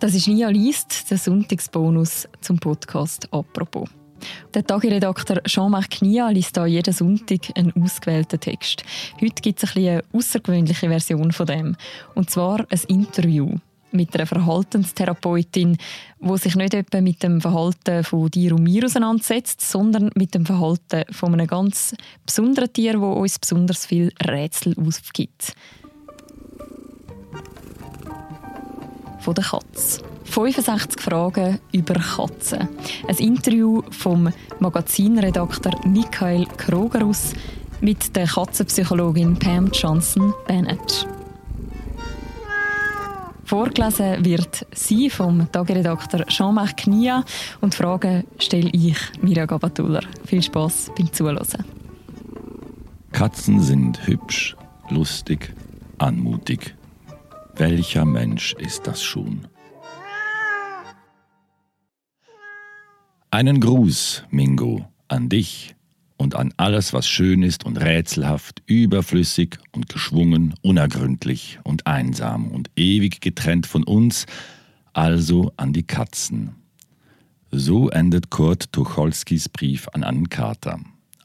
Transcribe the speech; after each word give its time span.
Das 0.00 0.14
ist 0.14 0.28
Nia 0.28 0.48
Liest, 0.48 1.10
der 1.10 1.18
Sonntagsbonus 1.18 2.28
zum 2.40 2.56
Podcast 2.60 3.26
«Apropos». 3.32 3.88
Der 4.54 4.64
Tagiredakteur 4.64 5.42
Jean-Marc 5.42 5.90
Knia 5.90 6.28
liest 6.28 6.56
hier 6.56 6.66
jeden 6.66 6.94
Sonntag 6.94 7.50
einen 7.56 7.72
ausgewählten 7.82 8.38
Text. 8.38 8.84
Heute 9.20 9.42
gibt 9.42 9.60
es 9.60 9.76
eine 9.76 10.04
außergewöhnliche 10.12 10.88
Version 10.88 11.32
von 11.32 11.46
dem. 11.46 11.76
Und 12.14 12.30
zwar 12.30 12.60
ein 12.60 12.80
Interview 12.86 13.56
mit 13.90 14.14
einer 14.14 14.26
Verhaltenstherapeutin, 14.26 15.76
die 16.20 16.38
sich 16.38 16.54
nicht 16.54 16.74
etwa 16.74 17.00
mit 17.00 17.24
dem 17.24 17.40
Verhalten 17.40 18.04
von 18.04 18.30
dir 18.30 18.54
und 18.54 18.62
mir 18.62 18.84
auseinandersetzt, 18.84 19.62
sondern 19.62 20.12
mit 20.14 20.32
dem 20.32 20.46
Verhalten 20.46 21.12
von 21.12 21.32
einem 21.32 21.48
ganz 21.48 21.96
besonderen 22.24 22.72
Tier, 22.72 22.92
das 22.92 23.02
uns 23.02 23.38
besonders 23.40 23.86
viel 23.86 24.12
Rätsel 24.24 24.76
aufgibt. 24.78 25.54
Von 29.28 29.34
der 29.34 29.44
Katze. 29.44 30.00
65 30.24 31.02
Fragen 31.02 31.58
über 31.70 31.92
Katzen. 31.92 32.66
Ein 33.06 33.16
Interview 33.16 33.82
vom 33.90 34.32
Magazinredakteur 34.58 35.74
Michael 35.84 36.46
Krogerus 36.56 37.34
mit 37.82 38.16
der 38.16 38.26
Katzenpsychologin 38.26 39.38
Pam 39.38 39.70
Johnson 39.70 40.32
Bennett. 40.46 41.06
Vorgelesen 43.44 44.24
wird 44.24 44.64
sie 44.72 45.10
vom 45.10 45.52
Tageredakteur 45.52 46.24
Jean-Marc 46.24 46.78
Knia 46.78 47.22
und 47.60 47.74
Fragen 47.74 48.24
stelle 48.38 48.70
ich, 48.72 48.96
Mirja 49.20 49.44
Gabatuller. 49.44 50.04
Viel 50.24 50.42
Spaß 50.42 50.92
beim 50.96 51.12
Zuhören. 51.12 51.64
Katzen 53.12 53.60
sind 53.60 54.06
hübsch, 54.06 54.56
lustig, 54.88 55.54
anmutig. 55.98 56.77
Welcher 57.58 58.04
Mensch 58.04 58.52
ist 58.52 58.86
das 58.86 59.02
schon? 59.02 59.48
Einen 63.32 63.58
Gruß, 63.58 64.22
Mingo, 64.30 64.88
an 65.08 65.28
dich 65.28 65.74
und 66.16 66.36
an 66.36 66.54
alles, 66.56 66.92
was 66.92 67.08
schön 67.08 67.42
ist 67.42 67.64
und 67.64 67.78
rätselhaft, 67.78 68.62
überflüssig 68.66 69.58
und 69.72 69.88
geschwungen, 69.88 70.54
unergründlich 70.62 71.58
und 71.64 71.84
einsam 71.88 72.52
und 72.52 72.70
ewig 72.76 73.20
getrennt 73.20 73.66
von 73.66 73.82
uns, 73.82 74.26
also 74.92 75.52
an 75.56 75.72
die 75.72 75.82
Katzen. 75.82 76.54
So 77.50 77.90
endet 77.90 78.30
Kurt 78.30 78.72
Tucholskis 78.72 79.48
Brief 79.48 79.88
an 79.94 80.04
einen 80.04 80.28
Kater. 80.28 80.78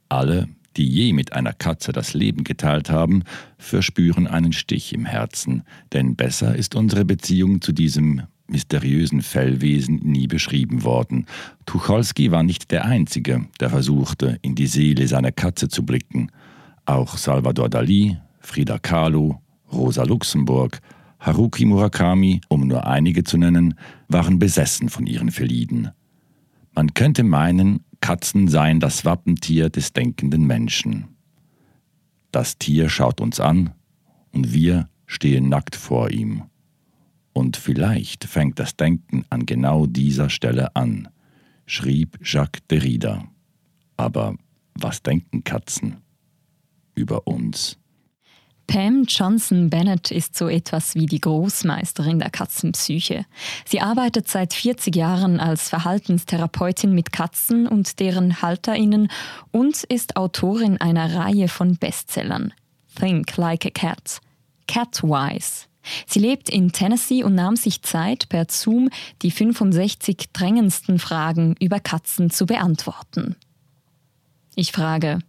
Alle, 0.09 0.50
die 0.77 0.88
je 0.88 1.13
mit 1.13 1.33
einer 1.33 1.53
Katze 1.53 1.91
das 1.91 2.13
Leben 2.13 2.43
geteilt 2.43 2.89
haben, 2.89 3.23
verspüren 3.57 4.27
einen 4.27 4.53
Stich 4.53 4.93
im 4.93 5.05
Herzen, 5.05 5.63
denn 5.91 6.16
besser 6.16 6.55
ist 6.55 6.75
unsere 6.75 7.05
Beziehung 7.05 7.61
zu 7.61 7.71
diesem 7.71 8.23
mysteriösen 8.47 9.21
Fellwesen 9.21 9.99
nie 10.03 10.27
beschrieben 10.27 10.83
worden. 10.83 11.25
Tucholsky 11.66 12.31
war 12.31 12.44
nicht 12.44 12.71
der 12.71 12.85
Einzige, 12.85 13.45
der 13.59 13.69
versuchte, 13.69 14.38
in 14.41 14.55
die 14.55 14.67
Seele 14.67 15.07
seiner 15.07 15.31
Katze 15.31 15.69
zu 15.69 15.85
blicken. 15.85 16.29
Auch 16.85 17.17
Salvador 17.17 17.69
Dali, 17.69 18.17
Frida 18.39 18.77
Kahlo, 18.79 19.41
Rosa 19.71 20.03
Luxemburg, 20.03 20.79
Haruki 21.19 21.66
Murakami, 21.66 22.41
um 22.49 22.67
nur 22.67 22.85
einige 22.85 23.23
zu 23.23 23.38
nennen, 23.38 23.75
waren 24.09 24.39
besessen 24.39 24.89
von 24.89 25.07
ihren 25.07 25.31
Feliden. 25.31 25.91
Man 26.75 26.94
könnte 26.94 27.23
meinen, 27.23 27.85
Katzen 28.04 28.50
seien 28.50 28.82
das 28.82 29.06
Wappentier 29.06 29.70
des 29.70 29.94
denkenden 29.94 30.46
Menschen. 30.46 31.16
Das 32.32 32.58
Tier 32.58 32.90
schaut 32.90 33.22
uns 33.22 33.40
an 33.40 33.72
und 34.34 34.52
wir 34.52 34.90
stehen 35.06 35.48
nackt 35.48 35.78
vor 35.78 36.12
ihm. 36.12 36.44
Und 37.31 37.56
vielleicht 37.56 38.26
fängt 38.26 38.59
das 38.59 38.76
Denken 38.76 39.24
an 39.30 39.46
genau 39.46 39.86
dieser 39.86 40.30
Stelle 40.30 40.76
an, 40.76 41.08
schrieb 41.66 42.20
Jacques 42.22 42.68
Derrida. 42.70 43.24
Aber 43.96 44.36
was 44.74 45.02
denken 45.02 45.46
Katzen 45.46 46.02
über 46.96 47.25
uns? 47.25 47.80
Pam 48.68 49.03
Johnson 49.07 49.69
Bennett 49.69 50.12
ist 50.12 50.38
so 50.38 50.47
etwas 50.47 50.96
wie 50.96 51.06
die 51.06 51.19
Großmeisterin 51.19 52.19
der 52.19 52.29
Katzenpsyche. 52.29 53.25
Sie 53.66 53.81
arbeitet 53.81 54.28
seit 54.29 54.53
40 54.53 54.96
Jahren 54.96 55.40
als 55.40 55.69
Verhaltenstherapeutin 55.69 56.94
mit 56.94 57.12
Katzen 57.12 57.68
und 57.68 58.00
deren 58.00 58.41
Halterinnen 58.41 59.09
und 59.51 59.84
ist 59.84 60.16
Autorin 60.16 60.79
einer 60.79 61.16
Reihe 61.16 61.47
von 61.47 61.75
Bestsellern. 61.78 62.53
Think 62.97 63.35
Like 63.38 63.66
a 63.66 63.69
Cat, 63.69 64.22
Catwise, 64.68 65.68
Sie 66.07 66.19
lebt 66.19 66.50
in 66.50 66.72
Tennessee 66.72 67.24
und 67.24 67.35
nahm 67.35 67.56
sich 67.56 67.81
Zeit, 67.81 68.30
per 68.30 68.45
Zoom 68.50 68.90
die 69.22 69.31
65 69.31 70.30
drängendsten 70.31 71.00
Fragen 71.00 71.56
über 71.59 71.80
Katzen 71.80 72.30
zu 72.30 72.45
beantworten. 72.45 73.35
Ich 74.56 74.72
frage, 74.72 75.19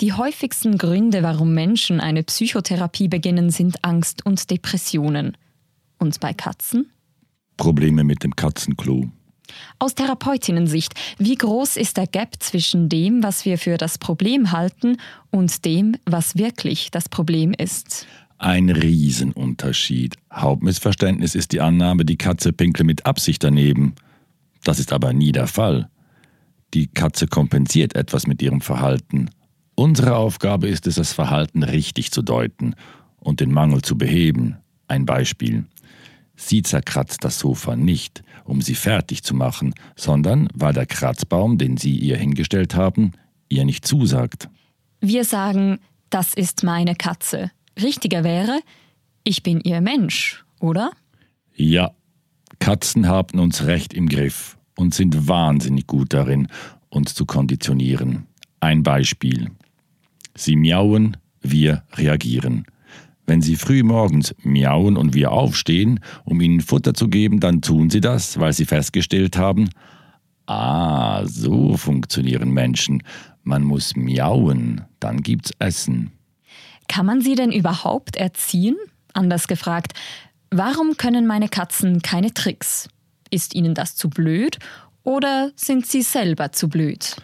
die 0.00 0.12
häufigsten 0.12 0.76
Gründe, 0.78 1.22
warum 1.22 1.54
Menschen 1.54 2.00
eine 2.00 2.22
Psychotherapie 2.22 3.08
beginnen, 3.08 3.50
sind 3.50 3.84
Angst 3.84 4.26
und 4.26 4.50
Depressionen. 4.50 5.36
Und 5.98 6.18
bei 6.20 6.32
Katzen? 6.32 6.90
Probleme 7.56 8.02
mit 8.04 8.24
dem 8.24 8.34
Katzenklo. 8.34 9.10
Aus 9.78 9.94
Therapeutinnensicht, 9.94 10.94
wie 11.18 11.36
groß 11.36 11.76
ist 11.76 11.96
der 11.96 12.06
Gap 12.06 12.36
zwischen 12.40 12.88
dem, 12.88 13.22
was 13.22 13.44
wir 13.44 13.58
für 13.58 13.76
das 13.76 13.98
Problem 13.98 14.52
halten, 14.52 14.96
und 15.30 15.64
dem, 15.64 15.96
was 16.06 16.36
wirklich 16.36 16.90
das 16.90 17.08
Problem 17.08 17.52
ist? 17.52 18.06
Ein 18.38 18.70
Riesenunterschied. 18.70 20.16
Hauptmissverständnis 20.32 21.34
ist 21.34 21.52
die 21.52 21.60
Annahme, 21.60 22.04
die 22.04 22.16
Katze 22.16 22.52
pinkle 22.52 22.84
mit 22.84 23.06
Absicht 23.06 23.44
daneben. 23.44 23.94
Das 24.64 24.78
ist 24.78 24.92
aber 24.92 25.12
nie 25.12 25.32
der 25.32 25.46
Fall. 25.46 25.88
Die 26.72 26.88
Katze 26.88 27.28
kompensiert 27.28 27.94
etwas 27.94 28.26
mit 28.26 28.42
ihrem 28.42 28.60
Verhalten. 28.60 29.30
Unsere 29.74 30.16
Aufgabe 30.16 30.68
ist 30.68 30.86
es, 30.86 30.96
das 30.96 31.12
Verhalten 31.12 31.62
richtig 31.62 32.12
zu 32.12 32.22
deuten 32.22 32.74
und 33.18 33.40
den 33.40 33.52
Mangel 33.52 33.82
zu 33.82 33.98
beheben. 33.98 34.56
Ein 34.86 35.06
Beispiel. 35.06 35.64
Sie 36.36 36.62
zerkratzt 36.62 37.24
das 37.24 37.38
Sofa 37.38 37.76
nicht, 37.76 38.22
um 38.44 38.60
sie 38.60 38.74
fertig 38.74 39.22
zu 39.22 39.34
machen, 39.34 39.74
sondern 39.96 40.48
weil 40.54 40.72
der 40.72 40.86
Kratzbaum, 40.86 41.58
den 41.58 41.76
Sie 41.76 41.96
ihr 41.96 42.16
hingestellt 42.16 42.74
haben, 42.74 43.12
ihr 43.48 43.64
nicht 43.64 43.86
zusagt. 43.86 44.48
Wir 45.00 45.24
sagen, 45.24 45.78
das 46.10 46.34
ist 46.34 46.62
meine 46.62 46.94
Katze. 46.94 47.50
Richtiger 47.80 48.24
wäre, 48.24 48.60
ich 49.22 49.42
bin 49.42 49.60
ihr 49.60 49.80
Mensch, 49.80 50.44
oder? 50.60 50.90
Ja, 51.54 51.92
Katzen 52.58 53.08
haben 53.08 53.38
uns 53.38 53.64
recht 53.64 53.94
im 53.94 54.08
Griff 54.08 54.56
und 54.76 54.94
sind 54.94 55.28
wahnsinnig 55.28 55.86
gut 55.86 56.12
darin, 56.12 56.48
uns 56.88 57.14
zu 57.14 57.26
konditionieren. 57.26 58.26
Ein 58.60 58.82
Beispiel. 58.82 59.50
Sie 60.36 60.56
miauen, 60.56 61.16
wir 61.40 61.84
reagieren. 61.94 62.66
Wenn 63.26 63.40
sie 63.40 63.56
früh 63.56 63.82
morgens 63.82 64.34
miauen 64.42 64.96
und 64.96 65.14
wir 65.14 65.32
aufstehen, 65.32 66.00
um 66.24 66.40
ihnen 66.40 66.60
Futter 66.60 66.92
zu 66.92 67.08
geben, 67.08 67.40
dann 67.40 67.62
tun 67.62 67.88
sie 67.88 68.00
das, 68.00 68.38
weil 68.38 68.52
sie 68.52 68.66
festgestellt 68.66 69.38
haben, 69.38 69.70
ah, 70.46 71.24
so 71.24 71.76
funktionieren 71.76 72.50
Menschen. 72.50 73.02
Man 73.42 73.62
muss 73.62 73.96
miauen, 73.96 74.82
dann 75.00 75.22
gibt's 75.22 75.52
Essen. 75.58 76.12
Kann 76.88 77.06
man 77.06 77.22
sie 77.22 77.34
denn 77.34 77.52
überhaupt 77.52 78.16
erziehen? 78.16 78.76
Anders 79.14 79.48
gefragt, 79.48 79.94
warum 80.50 80.96
können 80.96 81.26
meine 81.26 81.48
Katzen 81.48 82.02
keine 82.02 82.34
Tricks? 82.34 82.88
Ist 83.30 83.54
ihnen 83.54 83.74
das 83.74 83.96
zu 83.96 84.10
blöd 84.10 84.58
oder 85.02 85.50
sind 85.56 85.86
sie 85.86 86.02
selber 86.02 86.52
zu 86.52 86.68
blöd? 86.68 87.16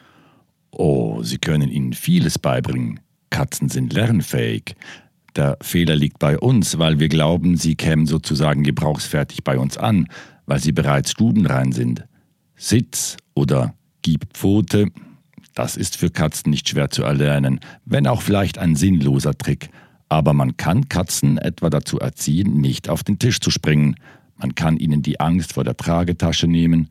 Oh, 0.70 1.22
Sie 1.22 1.38
können 1.38 1.70
ihnen 1.70 1.92
vieles 1.92 2.38
beibringen. 2.38 3.00
Katzen 3.30 3.68
sind 3.68 3.92
lernfähig. 3.92 4.74
Der 5.36 5.56
Fehler 5.62 5.96
liegt 5.96 6.18
bei 6.18 6.38
uns, 6.38 6.78
weil 6.78 6.98
wir 6.98 7.08
glauben, 7.08 7.56
sie 7.56 7.76
kämen 7.76 8.06
sozusagen 8.06 8.64
gebrauchsfertig 8.64 9.44
bei 9.44 9.58
uns 9.58 9.76
an, 9.76 10.08
weil 10.46 10.58
sie 10.58 10.72
bereits 10.72 11.12
stubenrein 11.12 11.70
sind. 11.70 12.04
Sitz 12.56 13.16
oder 13.34 13.74
gib 14.02 14.26
Pfote, 14.34 14.88
das 15.54 15.76
ist 15.76 15.96
für 15.96 16.10
Katzen 16.10 16.50
nicht 16.50 16.68
schwer 16.68 16.90
zu 16.90 17.02
erlernen, 17.04 17.60
wenn 17.84 18.06
auch 18.06 18.22
vielleicht 18.22 18.58
ein 18.58 18.74
sinnloser 18.76 19.36
Trick. 19.36 19.70
Aber 20.08 20.32
man 20.32 20.56
kann 20.56 20.88
Katzen 20.88 21.38
etwa 21.38 21.70
dazu 21.70 21.98
erziehen, 22.00 22.60
nicht 22.60 22.88
auf 22.88 23.04
den 23.04 23.18
Tisch 23.18 23.38
zu 23.40 23.50
springen. 23.50 23.94
Man 24.36 24.54
kann 24.56 24.76
ihnen 24.76 25.02
die 25.02 25.20
Angst 25.20 25.52
vor 25.52 25.62
der 25.62 25.76
Tragetasche 25.76 26.48
nehmen. 26.48 26.88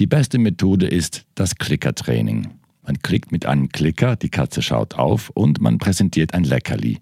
Die 0.00 0.06
beste 0.06 0.38
Methode 0.38 0.86
ist 0.86 1.24
das 1.36 1.54
Klickertraining. 1.54 2.57
Man 2.88 3.02
klickt 3.02 3.32
mit 3.32 3.44
einem 3.44 3.68
Klicker, 3.68 4.16
die 4.16 4.30
Katze 4.30 4.62
schaut 4.62 4.94
auf 4.94 5.28
und 5.34 5.60
man 5.60 5.76
präsentiert 5.76 6.32
ein 6.32 6.44
Leckerli, 6.44 7.00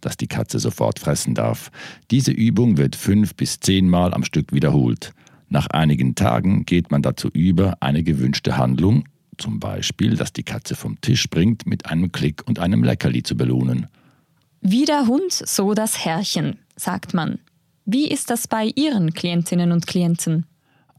das 0.00 0.16
die 0.16 0.28
Katze 0.28 0.58
sofort 0.58 0.98
fressen 0.98 1.34
darf. 1.34 1.70
Diese 2.10 2.30
Übung 2.30 2.78
wird 2.78 2.96
fünf 2.96 3.34
bis 3.34 3.60
zehnmal 3.60 4.14
am 4.14 4.24
Stück 4.24 4.54
wiederholt. 4.54 5.12
Nach 5.50 5.66
einigen 5.66 6.14
Tagen 6.14 6.64
geht 6.64 6.90
man 6.90 7.02
dazu 7.02 7.28
über, 7.28 7.76
eine 7.80 8.02
gewünschte 8.02 8.56
Handlung 8.56 9.04
zum 9.36 9.60
Beispiel, 9.60 10.16
dass 10.16 10.32
die 10.32 10.42
Katze 10.42 10.74
vom 10.74 10.98
Tisch 11.02 11.20
springt, 11.20 11.66
mit 11.66 11.84
einem 11.84 12.12
Klick 12.12 12.42
und 12.48 12.58
einem 12.58 12.82
Leckerli 12.82 13.22
zu 13.22 13.36
belohnen. 13.36 13.88
Wie 14.62 14.86
der 14.86 15.06
Hund, 15.06 15.30
so 15.32 15.74
das 15.74 16.02
Herrchen, 16.02 16.60
sagt 16.76 17.12
man. 17.12 17.40
Wie 17.84 18.08
ist 18.08 18.30
das 18.30 18.48
bei 18.48 18.72
Ihren 18.74 19.12
Klientinnen 19.12 19.70
und 19.70 19.86
Klienten? 19.86 20.46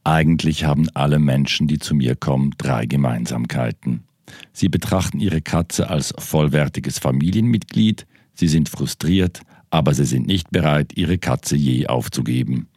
Eigentlich 0.03 0.63
haben 0.63 0.89
alle 0.93 1.17
Menschen, 1.17 1.67
die 1.67 1.79
zu 1.79 1.95
mir 1.95 2.15
kommen, 2.15 2.53
drei 2.59 2.85
Gemeinsamkeiten. 2.85 4.03
Sie 4.53 4.69
betrachten 4.69 5.19
ihre 5.19 5.41
Katze 5.41 5.89
als 5.89 6.13
vollwertiges 6.17 6.99
Familienmitglied, 6.99 8.05
sie 8.33 8.47
sind 8.47 8.69
frustriert, 8.69 9.41
aber 9.69 9.93
sie 9.93 10.05
sind 10.05 10.27
nicht 10.27 10.51
bereit, 10.51 10.93
ihre 10.95 11.17
Katze 11.17 11.55
je 11.55 11.87
aufzugeben. 11.87 12.67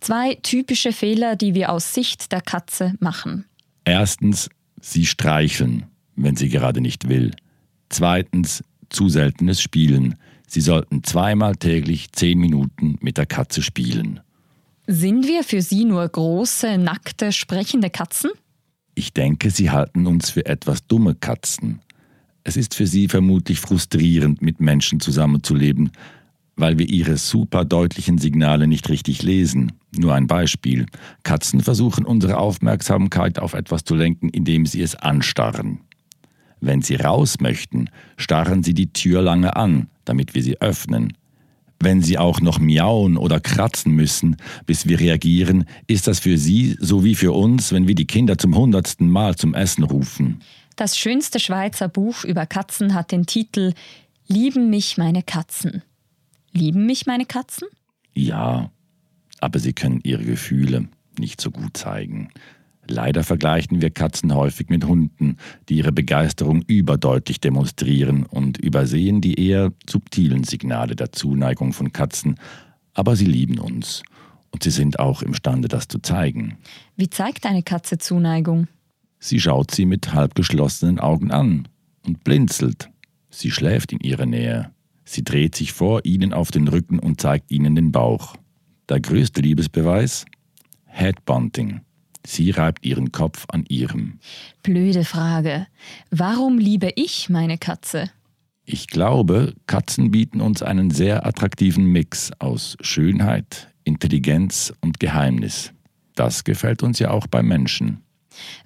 Zwei 0.00 0.34
typische 0.42 0.92
Fehler, 0.92 1.36
die 1.36 1.54
wir 1.54 1.70
aus 1.70 1.94
Sicht 1.94 2.32
der 2.32 2.40
Katze 2.40 2.94
machen. 2.98 3.44
Erstens, 3.84 4.48
sie 4.80 5.06
streicheln, 5.06 5.84
wenn 6.16 6.36
sie 6.36 6.48
gerade 6.48 6.80
nicht 6.80 7.08
will. 7.08 7.32
Zweitens, 7.88 8.64
zu 8.92 9.08
seltenes 9.08 9.60
Spielen. 9.60 10.16
Sie 10.46 10.60
sollten 10.60 11.02
zweimal 11.02 11.56
täglich 11.56 12.12
zehn 12.12 12.38
Minuten 12.38 12.98
mit 13.00 13.16
der 13.16 13.26
Katze 13.26 13.62
spielen. 13.62 14.20
Sind 14.86 15.26
wir 15.26 15.44
für 15.44 15.62
Sie 15.62 15.84
nur 15.84 16.06
große, 16.06 16.76
nackte, 16.76 17.32
sprechende 17.32 17.88
Katzen? 17.88 18.30
Ich 18.94 19.12
denke, 19.12 19.50
Sie 19.50 19.70
halten 19.70 20.06
uns 20.06 20.30
für 20.30 20.46
etwas 20.46 20.86
dumme 20.86 21.14
Katzen. 21.14 21.80
Es 22.44 22.56
ist 22.56 22.74
für 22.74 22.86
Sie 22.86 23.08
vermutlich 23.08 23.60
frustrierend, 23.60 24.42
mit 24.42 24.60
Menschen 24.60 25.00
zusammenzuleben, 25.00 25.92
weil 26.56 26.78
wir 26.78 26.88
ihre 26.88 27.16
super 27.16 27.64
deutlichen 27.64 28.18
Signale 28.18 28.66
nicht 28.66 28.88
richtig 28.90 29.22
lesen. 29.22 29.72
Nur 29.96 30.14
ein 30.14 30.26
Beispiel. 30.26 30.86
Katzen 31.22 31.60
versuchen 31.60 32.04
unsere 32.04 32.36
Aufmerksamkeit 32.36 33.38
auf 33.38 33.54
etwas 33.54 33.84
zu 33.84 33.94
lenken, 33.94 34.28
indem 34.28 34.66
sie 34.66 34.82
es 34.82 34.94
anstarren. 34.94 35.80
Wenn 36.60 36.82
sie 36.82 36.96
raus 36.96 37.40
möchten, 37.40 37.88
starren 38.16 38.62
sie 38.62 38.74
die 38.74 38.92
Tür 38.92 39.22
lange 39.22 39.56
an, 39.56 39.88
damit 40.04 40.34
wir 40.34 40.42
sie 40.42 40.60
öffnen. 40.60 41.14
Wenn 41.82 42.00
sie 42.00 42.16
auch 42.16 42.40
noch 42.40 42.60
miauen 42.60 43.16
oder 43.16 43.40
kratzen 43.40 43.92
müssen, 43.92 44.36
bis 44.66 44.86
wir 44.86 45.00
reagieren, 45.00 45.64
ist 45.88 46.06
das 46.06 46.20
für 46.20 46.38
sie 46.38 46.76
so 46.78 47.02
wie 47.02 47.16
für 47.16 47.32
uns, 47.32 47.72
wenn 47.72 47.88
wir 47.88 47.96
die 47.96 48.06
Kinder 48.06 48.38
zum 48.38 48.56
hundertsten 48.56 49.10
Mal 49.10 49.34
zum 49.34 49.52
Essen 49.52 49.82
rufen. 49.82 50.42
Das 50.76 50.96
schönste 50.96 51.40
Schweizer 51.40 51.88
Buch 51.88 52.22
über 52.22 52.46
Katzen 52.46 52.94
hat 52.94 53.10
den 53.10 53.26
Titel 53.26 53.72
Lieben 54.28 54.70
mich 54.70 54.96
meine 54.96 55.24
Katzen. 55.24 55.82
Lieben 56.52 56.86
mich 56.86 57.06
meine 57.06 57.26
Katzen? 57.26 57.66
Ja, 58.14 58.70
aber 59.40 59.58
sie 59.58 59.72
können 59.72 59.98
ihre 60.04 60.24
Gefühle 60.24 60.88
nicht 61.18 61.40
so 61.40 61.50
gut 61.50 61.76
zeigen. 61.76 62.28
Leider 62.88 63.22
vergleichen 63.22 63.80
wir 63.80 63.90
Katzen 63.90 64.34
häufig 64.34 64.68
mit 64.68 64.84
Hunden, 64.84 65.36
die 65.68 65.76
ihre 65.76 65.92
Begeisterung 65.92 66.62
überdeutlich 66.66 67.40
demonstrieren 67.40 68.24
und 68.26 68.58
übersehen 68.58 69.20
die 69.20 69.38
eher 69.38 69.72
subtilen 69.88 70.44
Signale 70.44 70.96
der 70.96 71.12
Zuneigung 71.12 71.72
von 71.72 71.92
Katzen, 71.92 72.36
aber 72.92 73.14
sie 73.14 73.26
lieben 73.26 73.58
uns 73.58 74.02
und 74.50 74.62
sie 74.62 74.70
sind 74.70 74.98
auch 74.98 75.22
imstande, 75.22 75.68
das 75.68 75.88
zu 75.88 76.00
zeigen. 76.00 76.58
Wie 76.96 77.08
zeigt 77.08 77.46
eine 77.46 77.62
Katze 77.62 77.98
Zuneigung? 77.98 78.66
Sie 79.18 79.40
schaut 79.40 79.70
sie 79.70 79.86
mit 79.86 80.12
halb 80.12 80.34
geschlossenen 80.34 80.98
Augen 80.98 81.30
an 81.30 81.68
und 82.04 82.24
blinzelt. 82.24 82.90
Sie 83.30 83.52
schläft 83.52 83.92
in 83.92 84.00
ihrer 84.00 84.26
Nähe. 84.26 84.72
Sie 85.04 85.22
dreht 85.22 85.54
sich 85.54 85.72
vor 85.72 86.04
ihnen 86.04 86.32
auf 86.32 86.50
den 86.50 86.68
Rücken 86.68 86.98
und 86.98 87.20
zeigt 87.20 87.50
ihnen 87.52 87.74
den 87.74 87.92
Bauch. 87.92 88.36
Der 88.88 89.00
größte 89.00 89.40
Liebesbeweis? 89.40 90.24
Headbunting. 90.86 91.80
Sie 92.26 92.50
reibt 92.50 92.84
ihren 92.84 93.12
Kopf 93.12 93.46
an 93.48 93.64
ihrem. 93.68 94.18
Blöde 94.62 95.04
Frage. 95.04 95.66
Warum 96.10 96.58
liebe 96.58 96.90
ich 96.94 97.28
meine 97.28 97.58
Katze? 97.58 98.10
Ich 98.64 98.86
glaube, 98.86 99.54
Katzen 99.66 100.12
bieten 100.12 100.40
uns 100.40 100.62
einen 100.62 100.90
sehr 100.90 101.26
attraktiven 101.26 101.84
Mix 101.86 102.30
aus 102.38 102.76
Schönheit, 102.80 103.68
Intelligenz 103.84 104.72
und 104.80 105.00
Geheimnis. 105.00 105.72
Das 106.14 106.44
gefällt 106.44 106.82
uns 106.82 107.00
ja 107.00 107.10
auch 107.10 107.26
beim 107.26 107.48
Menschen. 107.48 108.02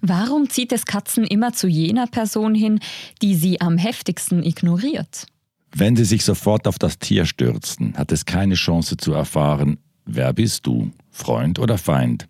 Warum 0.01 0.51
zieht 0.51 0.73
es 0.73 0.85
Katzen 0.85 1.25
immer 1.25 1.53
zu 1.53 1.67
jener 1.67 2.07
Person 2.07 2.55
hin, 2.55 2.79
die 3.23 3.35
sie 3.35 3.61
am 3.61 3.79
heftigsten 3.79 4.43
ignoriert? 4.45 5.27
Wenn 5.73 5.97
sie 5.97 6.05
sich 6.05 6.25
sofort 6.25 6.69
auf 6.69 6.79
das 6.79 6.99
Tier 6.99 7.25
stürzen, 7.25 7.95
hat 7.97 8.13
es 8.13 8.27
keine 8.27 8.55
Chance 8.55 8.97
zu 8.97 9.13
erfahren, 9.13 9.79
wer 10.05 10.33
bist 10.33 10.67
du, 10.67 10.93
Freund 11.11 11.59
oder 11.59 11.79
Feind 11.79 12.29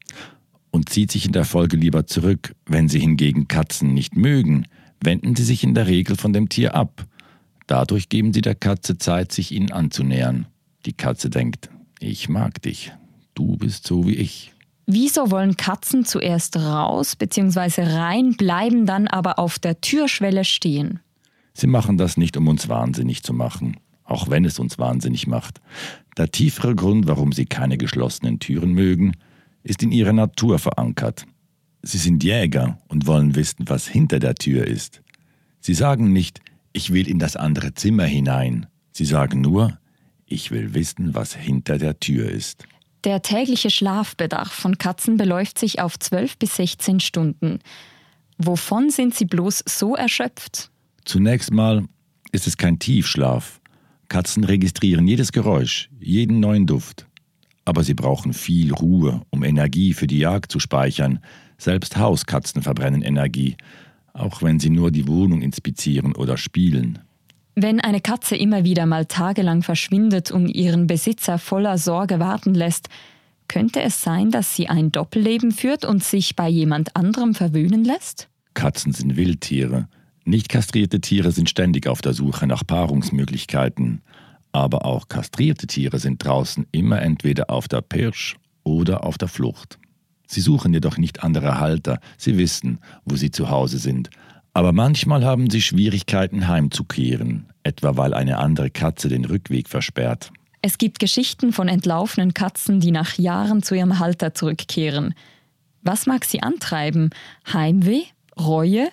und 0.71 0.89
zieht 0.89 1.11
sich 1.11 1.27
in 1.27 1.33
der 1.33 1.45
Folge 1.45 1.77
lieber 1.77 2.07
zurück. 2.07 2.55
Wenn 2.67 2.89
Sie 2.89 3.01
hingegen 3.01 3.49
Katzen 3.49 3.95
nicht 3.95 4.17
mögen, 4.17 4.67
wenden 5.03 5.35
Sie 5.37 5.45
sich 5.45 5.65
in 5.65 5.75
der 5.75 5.87
Regel 5.87 6.17
von 6.17 6.33
dem 6.33 6.49
Tier 6.49 6.75
ab. 6.75 7.07
Dadurch 7.67 8.09
geben 8.09 8.33
Sie 8.33 8.43
der 8.43 8.55
Katze 8.55 8.99
Zeit, 8.99 9.33
sich 9.33 9.53
Ihnen 9.53 9.73
anzunähern. 9.73 10.47
Die 10.85 10.93
Katze 10.93 11.31
denkt, 11.31 11.71
ich 11.99 12.29
mag 12.29 12.63
dich, 12.63 12.93
du 13.35 13.57
bist 13.57 13.87
so 13.87 14.07
wie 14.07 14.15
ich. 14.15 14.53
Wieso 14.87 15.33
wollen 15.33 15.57
Katzen 15.57 16.05
zuerst 16.05 16.57
raus 16.57 17.17
bzw. 17.17 17.83
rein, 17.83 18.37
bleiben 18.37 18.87
dann 18.87 19.09
aber 19.09 19.39
auf 19.41 19.59
der 19.59 19.81
Türschwelle 19.81 20.45
stehen? 20.45 21.01
Sie 21.55 21.67
machen 21.67 21.97
das 21.97 22.17
nicht, 22.17 22.37
um 22.37 22.47
uns 22.47 22.69
wahnsinnig 22.69 23.25
zu 23.25 23.33
machen, 23.33 23.79
auch 24.05 24.31
wenn 24.31 24.45
es 24.45 24.61
uns 24.61 24.79
wahnsinnig 24.79 25.27
macht. 25.27 25.61
Der 26.17 26.31
tiefere 26.31 26.77
Grund, 26.77 27.09
warum 27.09 27.33
sie 27.33 27.47
keine 27.47 27.79
geschlossenen 27.79 28.39
Türen 28.39 28.73
mögen, 28.73 29.15
ist 29.67 29.83
in 29.83 29.91
ihrer 29.91 30.13
Natur 30.13 30.59
verankert. 30.59 31.27
Sie 31.83 31.99
sind 31.99 32.23
Jäger 32.23 32.79
und 32.89 33.07
wollen 33.07 33.35
wissen, 33.35 33.69
was 33.69 33.87
hinter 33.87 34.19
der 34.19 34.35
Tür 34.35 34.67
ist. 34.67 35.03
Sie 35.61 35.75
sagen 35.75 36.13
nicht, 36.13 36.41
ich 36.73 36.93
will 36.93 37.09
in 37.09 37.19
das 37.19 37.37
andere 37.37 37.75
Zimmer 37.75 38.05
hinein. 38.05 38.67
Sie 38.93 39.05
sagen 39.05 39.41
nur, 39.41 39.79
ich 40.25 40.51
will 40.51 40.75
wissen, 40.75 41.15
was 41.15 41.35
hinter 41.35 41.79
der 41.79 41.99
Tür 41.99 42.31
ist. 42.31 42.65
Der 43.05 43.23
tägliche 43.23 43.71
Schlafbedarf 43.71 44.53
von 44.53 44.79
Katzen 44.79 45.17
beläuft 45.17 45.59
sich 45.59 45.81
auf 45.81 45.99
12 45.99 46.39
bis 46.39 46.57
16 46.57 47.01
Stunden. 47.01 47.59
Wovon 48.39 48.91
sind 48.91 49.15
sie 49.15 49.27
bloß 49.27 49.65
so 49.67 49.97
erschöpft? 49.97 50.71
Zunächst 51.05 51.53
mal 51.53 51.85
ist 52.33 52.47
es 52.47 52.57
kein 52.57 52.79
Tiefschlaf. 52.79 53.61
Katzen 54.09 54.45
registrieren 54.45 55.07
jedes 55.07 55.33
Geräusch, 55.33 55.89
jeden 55.99 56.41
neuen 56.41 56.67
Duft 56.67 57.07
aber 57.67 57.85
sie 57.85 57.95
brauchen 57.95 58.33
viel 58.33 58.73
Ruhe, 58.73 59.21
um 59.31 59.45
Energie 59.45 59.93
für 59.93 60.07
die 60.07 60.21
Jagd 60.21 60.51
zu 60.51 60.61
speichern. 60.61 61.19
Selbst 61.59 61.99
Hauskatzen 61.99 62.63
verbrennen 62.63 63.03
Energie, 63.03 63.57
auch 64.15 64.41
wenn 64.41 64.59
sie 64.59 64.71
nur 64.71 64.91
die 64.91 65.07
Wohnung 65.07 65.43
inspizieren 65.43 66.15
oder 66.15 66.39
spielen. 66.39 67.01
Wenn 67.57 67.81
eine 67.81 68.01
Katze 68.01 68.37
immer 68.37 68.65
wieder 68.65 68.87
mal 68.87 69.07
tagelang 69.07 69.63
verschwindet 69.63 70.31
und 70.31 70.49
ihren 70.49 70.87
Besitzer 70.87 71.39
voller 71.39 71.77
Sorge 71.77 72.21
warten 72.21 72.55
lässt, 72.55 72.89
könnte 73.49 73.83
es 73.83 74.03
sein, 74.03 74.31
dass 74.31 74.55
sie 74.55 74.69
ein 74.69 74.93
Doppelleben 74.93 75.50
führt 75.52 75.85
und 75.85 76.05
sich 76.05 76.37
bei 76.37 76.49
jemand 76.49 76.95
anderem 76.97 77.35
verwöhnen 77.35 77.85
lässt? 77.85 78.29
Katzen 78.55 78.93
sind 78.93 79.17
Wildtiere. 79.17 79.88
Nicht 80.25 80.49
kastrierte 80.49 81.00
Tiere 81.00 81.33
sind 81.33 81.50
ständig 81.50 81.87
auf 81.87 82.00
der 82.00 82.12
Suche 82.12 82.47
nach 82.47 82.67
Paarungsmöglichkeiten. 82.67 84.02
Aber 84.57 84.87
auch 84.87 85.09
kastrierte 85.09 85.67
Tiere 85.67 85.99
sind 85.99 86.25
draußen 86.25 86.67
immer 86.73 87.03
entweder 87.03 87.51
auf 87.51 87.69
der 87.69 87.83
Pirsch 87.83 88.37
oder 88.65 89.05
auf 89.05 89.19
der 89.19 89.29
Flucht. 89.29 89.79
Sie 90.27 90.41
suchen 90.41 90.73
jedoch 90.73 90.97
nicht 90.97 91.23
andere 91.23 91.61
Halter, 91.61 92.01
sie 92.17 92.39
wissen, 92.39 92.79
wo 93.05 93.17
sie 93.17 93.31
zu 93.31 93.51
Hause 93.51 93.77
sind. 93.77 94.09
Aber 94.55 94.73
manchmal 94.73 95.27
haben 95.27 95.51
sie 95.51 95.61
Schwierigkeiten 95.61 96.49
heimzukehren, 96.49 97.53
etwa 97.65 97.99
weil 97.99 98.15
eine 98.15 98.39
andere 98.39 98.71
Katze 98.71 99.11
den 99.11 99.27
Rückweg 99.27 99.69
versperrt. 99.69 100.33
Es 100.63 100.79
gibt 100.79 101.01
Geschichten 101.01 101.53
von 101.53 101.69
entlaufenen 101.69 102.33
Katzen, 102.33 102.81
die 102.81 102.93
nach 102.93 103.19
Jahren 103.19 103.63
zu 103.63 103.75
ihrem 103.75 103.99
Halter 103.99 104.33
zurückkehren. 104.33 105.13
Was 105.83 106.07
mag 106.07 106.25
sie 106.25 106.43
antreiben? 106.43 107.11
Heimweh? 107.53 108.05
Reue? 108.41 108.89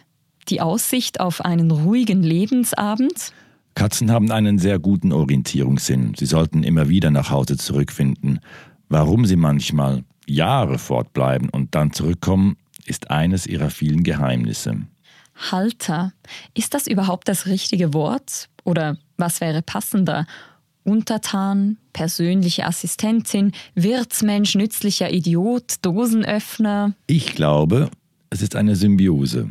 Die 0.49 0.59
Aussicht 0.59 1.21
auf 1.21 1.39
einen 1.39 1.71
ruhigen 1.71 2.21
Lebensabend? 2.21 3.31
Katzen 3.75 4.11
haben 4.11 4.31
einen 4.31 4.59
sehr 4.59 4.79
guten 4.79 5.11
Orientierungssinn. 5.11 6.13
Sie 6.17 6.25
sollten 6.25 6.63
immer 6.63 6.89
wieder 6.89 7.11
nach 7.11 7.29
Hause 7.29 7.57
zurückfinden. 7.57 8.39
Warum 8.89 9.25
sie 9.25 9.35
manchmal 9.35 10.03
Jahre 10.27 10.77
fortbleiben 10.77 11.49
und 11.49 11.75
dann 11.75 11.91
zurückkommen, 11.91 12.57
ist 12.85 13.09
eines 13.09 13.47
ihrer 13.47 13.69
vielen 13.69 14.03
Geheimnisse. 14.03 14.81
Halter, 15.51 16.13
ist 16.53 16.73
das 16.73 16.87
überhaupt 16.87 17.27
das 17.27 17.47
richtige 17.47 17.93
Wort? 17.93 18.49
Oder 18.63 18.97
was 19.17 19.41
wäre 19.41 19.61
passender? 19.61 20.27
Untertan, 20.83 21.77
persönliche 21.93 22.65
Assistentin, 22.65 23.53
Wirtsmensch, 23.73 24.55
nützlicher 24.55 25.11
Idiot, 25.11 25.75
Dosenöffner? 25.81 26.93
Ich 27.07 27.35
glaube, 27.35 27.89
es 28.29 28.41
ist 28.41 28.55
eine 28.55 28.75
Symbiose. 28.75 29.47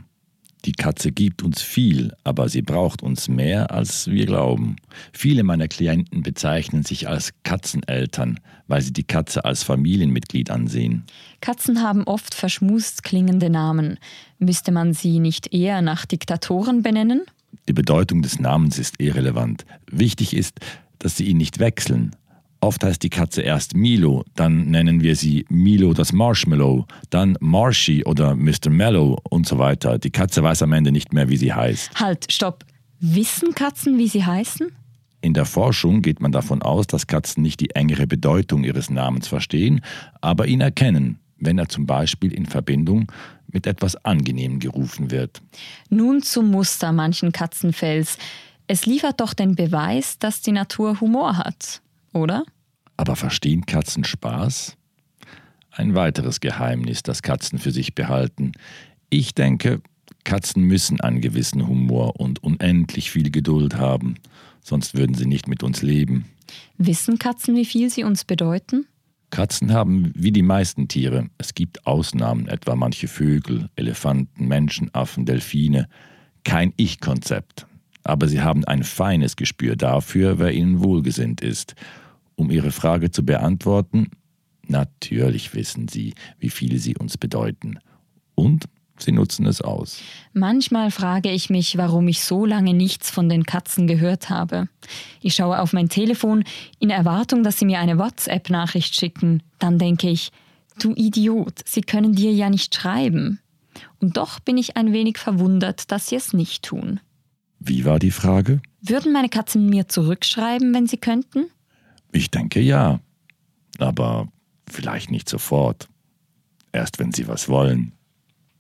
Die 0.64 0.72
Katze 0.72 1.10
gibt 1.10 1.42
uns 1.42 1.60
viel, 1.60 2.12
aber 2.22 2.48
sie 2.48 2.62
braucht 2.62 3.02
uns 3.02 3.26
mehr, 3.26 3.72
als 3.72 4.08
wir 4.08 4.26
glauben. 4.26 4.76
Viele 5.12 5.42
meiner 5.42 5.66
Klienten 5.66 6.22
bezeichnen 6.22 6.84
sich 6.84 7.08
als 7.08 7.32
Katzeneltern, 7.42 8.38
weil 8.68 8.80
sie 8.80 8.92
die 8.92 9.02
Katze 9.02 9.44
als 9.44 9.64
Familienmitglied 9.64 10.50
ansehen. 10.50 11.02
Katzen 11.40 11.82
haben 11.82 12.04
oft 12.04 12.34
verschmust 12.34 13.02
klingende 13.02 13.50
Namen. 13.50 13.98
Müsste 14.38 14.70
man 14.70 14.92
sie 14.92 15.18
nicht 15.18 15.52
eher 15.52 15.82
nach 15.82 16.06
Diktatoren 16.06 16.82
benennen? 16.82 17.22
Die 17.68 17.72
Bedeutung 17.72 18.22
des 18.22 18.38
Namens 18.38 18.78
ist 18.78 19.00
irrelevant. 19.00 19.66
Wichtig 19.90 20.34
ist, 20.34 20.60
dass 21.00 21.16
sie 21.16 21.24
ihn 21.24 21.38
nicht 21.38 21.58
wechseln. 21.58 22.14
Oft 22.62 22.84
heißt 22.84 23.02
die 23.02 23.10
Katze 23.10 23.42
erst 23.42 23.74
Milo, 23.74 24.24
dann 24.36 24.70
nennen 24.70 25.02
wir 25.02 25.16
sie 25.16 25.44
Milo 25.48 25.94
das 25.94 26.12
Marshmallow, 26.12 26.86
dann 27.10 27.36
Marshy 27.40 28.04
oder 28.04 28.36
Mr. 28.36 28.70
Mellow 28.70 29.18
und 29.30 29.48
so 29.48 29.58
weiter. 29.58 29.98
Die 29.98 30.10
Katze 30.10 30.44
weiß 30.44 30.62
am 30.62 30.72
Ende 30.72 30.92
nicht 30.92 31.12
mehr, 31.12 31.28
wie 31.28 31.36
sie 31.36 31.52
heißt. 31.52 31.98
Halt, 31.98 32.32
stopp. 32.32 32.64
Wissen 33.00 33.56
Katzen, 33.56 33.98
wie 33.98 34.06
sie 34.06 34.24
heißen? 34.24 34.68
In 35.22 35.34
der 35.34 35.44
Forschung 35.44 36.02
geht 36.02 36.20
man 36.20 36.30
davon 36.30 36.62
aus, 36.62 36.86
dass 36.86 37.08
Katzen 37.08 37.42
nicht 37.42 37.58
die 37.58 37.70
engere 37.70 38.06
Bedeutung 38.06 38.62
ihres 38.62 38.90
Namens 38.90 39.26
verstehen, 39.26 39.80
aber 40.20 40.46
ihn 40.46 40.60
erkennen, 40.60 41.18
wenn 41.38 41.58
er 41.58 41.68
zum 41.68 41.86
Beispiel 41.86 42.32
in 42.32 42.46
Verbindung 42.46 43.10
mit 43.48 43.66
etwas 43.66 43.96
Angenehmem 44.04 44.60
gerufen 44.60 45.10
wird. 45.10 45.42
Nun 45.90 46.22
zum 46.22 46.52
Muster 46.52 46.92
manchen 46.92 47.32
Katzenfells. 47.32 48.18
Es 48.68 48.86
liefert 48.86 49.20
doch 49.20 49.34
den 49.34 49.56
Beweis, 49.56 50.20
dass 50.20 50.42
die 50.42 50.52
Natur 50.52 51.00
Humor 51.00 51.38
hat, 51.38 51.82
oder? 52.12 52.44
Aber 52.96 53.16
verstehen 53.16 53.66
Katzen 53.66 54.04
Spaß? 54.04 54.76
Ein 55.70 55.94
weiteres 55.94 56.40
Geheimnis, 56.40 57.02
das 57.02 57.22
Katzen 57.22 57.58
für 57.58 57.70
sich 57.70 57.94
behalten. 57.94 58.52
Ich 59.08 59.34
denke, 59.34 59.80
Katzen 60.24 60.64
müssen 60.64 61.00
einen 61.00 61.20
gewissen 61.20 61.66
Humor 61.66 62.20
und 62.20 62.42
unendlich 62.42 63.10
viel 63.10 63.30
Geduld 63.30 63.76
haben, 63.76 64.16
sonst 64.62 64.94
würden 64.94 65.14
sie 65.14 65.26
nicht 65.26 65.48
mit 65.48 65.62
uns 65.62 65.82
leben. 65.82 66.26
Wissen 66.78 67.18
Katzen, 67.18 67.56
wie 67.56 67.64
viel 67.64 67.90
sie 67.90 68.04
uns 68.04 68.24
bedeuten? 68.24 68.86
Katzen 69.30 69.72
haben 69.72 70.12
wie 70.14 70.30
die 70.30 70.42
meisten 70.42 70.88
Tiere, 70.88 71.30
es 71.38 71.54
gibt 71.54 71.86
Ausnahmen, 71.86 72.48
etwa 72.48 72.76
manche 72.76 73.08
Vögel, 73.08 73.70
Elefanten, 73.76 74.46
Menschen, 74.46 74.94
Affen, 74.94 75.24
Delfine, 75.24 75.88
kein 76.44 76.74
Ich-Konzept. 76.76 77.66
Aber 78.04 78.28
sie 78.28 78.42
haben 78.42 78.64
ein 78.64 78.82
feines 78.82 79.36
Gespür 79.36 79.76
dafür, 79.76 80.38
wer 80.38 80.52
ihnen 80.52 80.82
wohlgesinnt 80.82 81.40
ist. 81.40 81.74
Um 82.36 82.50
Ihre 82.50 82.72
Frage 82.72 83.10
zu 83.10 83.24
beantworten, 83.24 84.10
natürlich 84.66 85.54
wissen 85.54 85.88
sie, 85.88 86.14
wie 86.38 86.50
viel 86.50 86.78
sie 86.78 86.96
uns 86.96 87.18
bedeuten. 87.18 87.78
Und 88.34 88.66
Sie 88.98 89.12
nutzen 89.12 89.46
es 89.46 89.60
aus. 89.60 90.00
Manchmal 90.32 90.90
frage 90.90 91.30
ich 91.30 91.50
mich, 91.50 91.76
warum 91.76 92.08
ich 92.08 92.22
so 92.22 92.46
lange 92.46 92.74
nichts 92.74 93.10
von 93.10 93.28
den 93.28 93.44
Katzen 93.44 93.86
gehört 93.86 94.30
habe. 94.30 94.68
Ich 95.20 95.34
schaue 95.34 95.60
auf 95.60 95.72
mein 95.72 95.88
Telefon 95.88 96.44
in 96.78 96.90
Erwartung, 96.90 97.42
dass 97.42 97.58
sie 97.58 97.64
mir 97.64 97.80
eine 97.80 97.98
WhatsApp-Nachricht 97.98 98.94
schicken. 98.94 99.42
Dann 99.58 99.78
denke 99.78 100.08
ich, 100.08 100.30
du 100.80 100.94
Idiot, 100.94 101.60
sie 101.64 101.80
können 101.80 102.14
dir 102.14 102.32
ja 102.32 102.48
nicht 102.48 102.74
schreiben. 102.74 103.40
Und 104.00 104.16
doch 104.16 104.40
bin 104.40 104.58
ich 104.58 104.76
ein 104.76 104.92
wenig 104.92 105.18
verwundert, 105.18 105.90
dass 105.90 106.08
sie 106.08 106.16
es 106.16 106.32
nicht 106.32 106.62
tun. 106.64 107.00
Wie 107.58 107.84
war 107.84 107.98
die 107.98 108.10
Frage? 108.10 108.60
Würden 108.80 109.12
meine 109.12 109.28
Katzen 109.28 109.68
mir 109.68 109.88
zurückschreiben, 109.88 110.74
wenn 110.74 110.86
sie 110.86 110.98
könnten? 110.98 111.46
Ich 112.12 112.30
denke 112.30 112.60
ja. 112.60 113.00
Aber 113.78 114.28
vielleicht 114.68 115.10
nicht 115.10 115.28
sofort. 115.28 115.88
Erst 116.72 116.98
wenn 116.98 117.12
sie 117.12 117.26
was 117.26 117.48
wollen. 117.48 117.92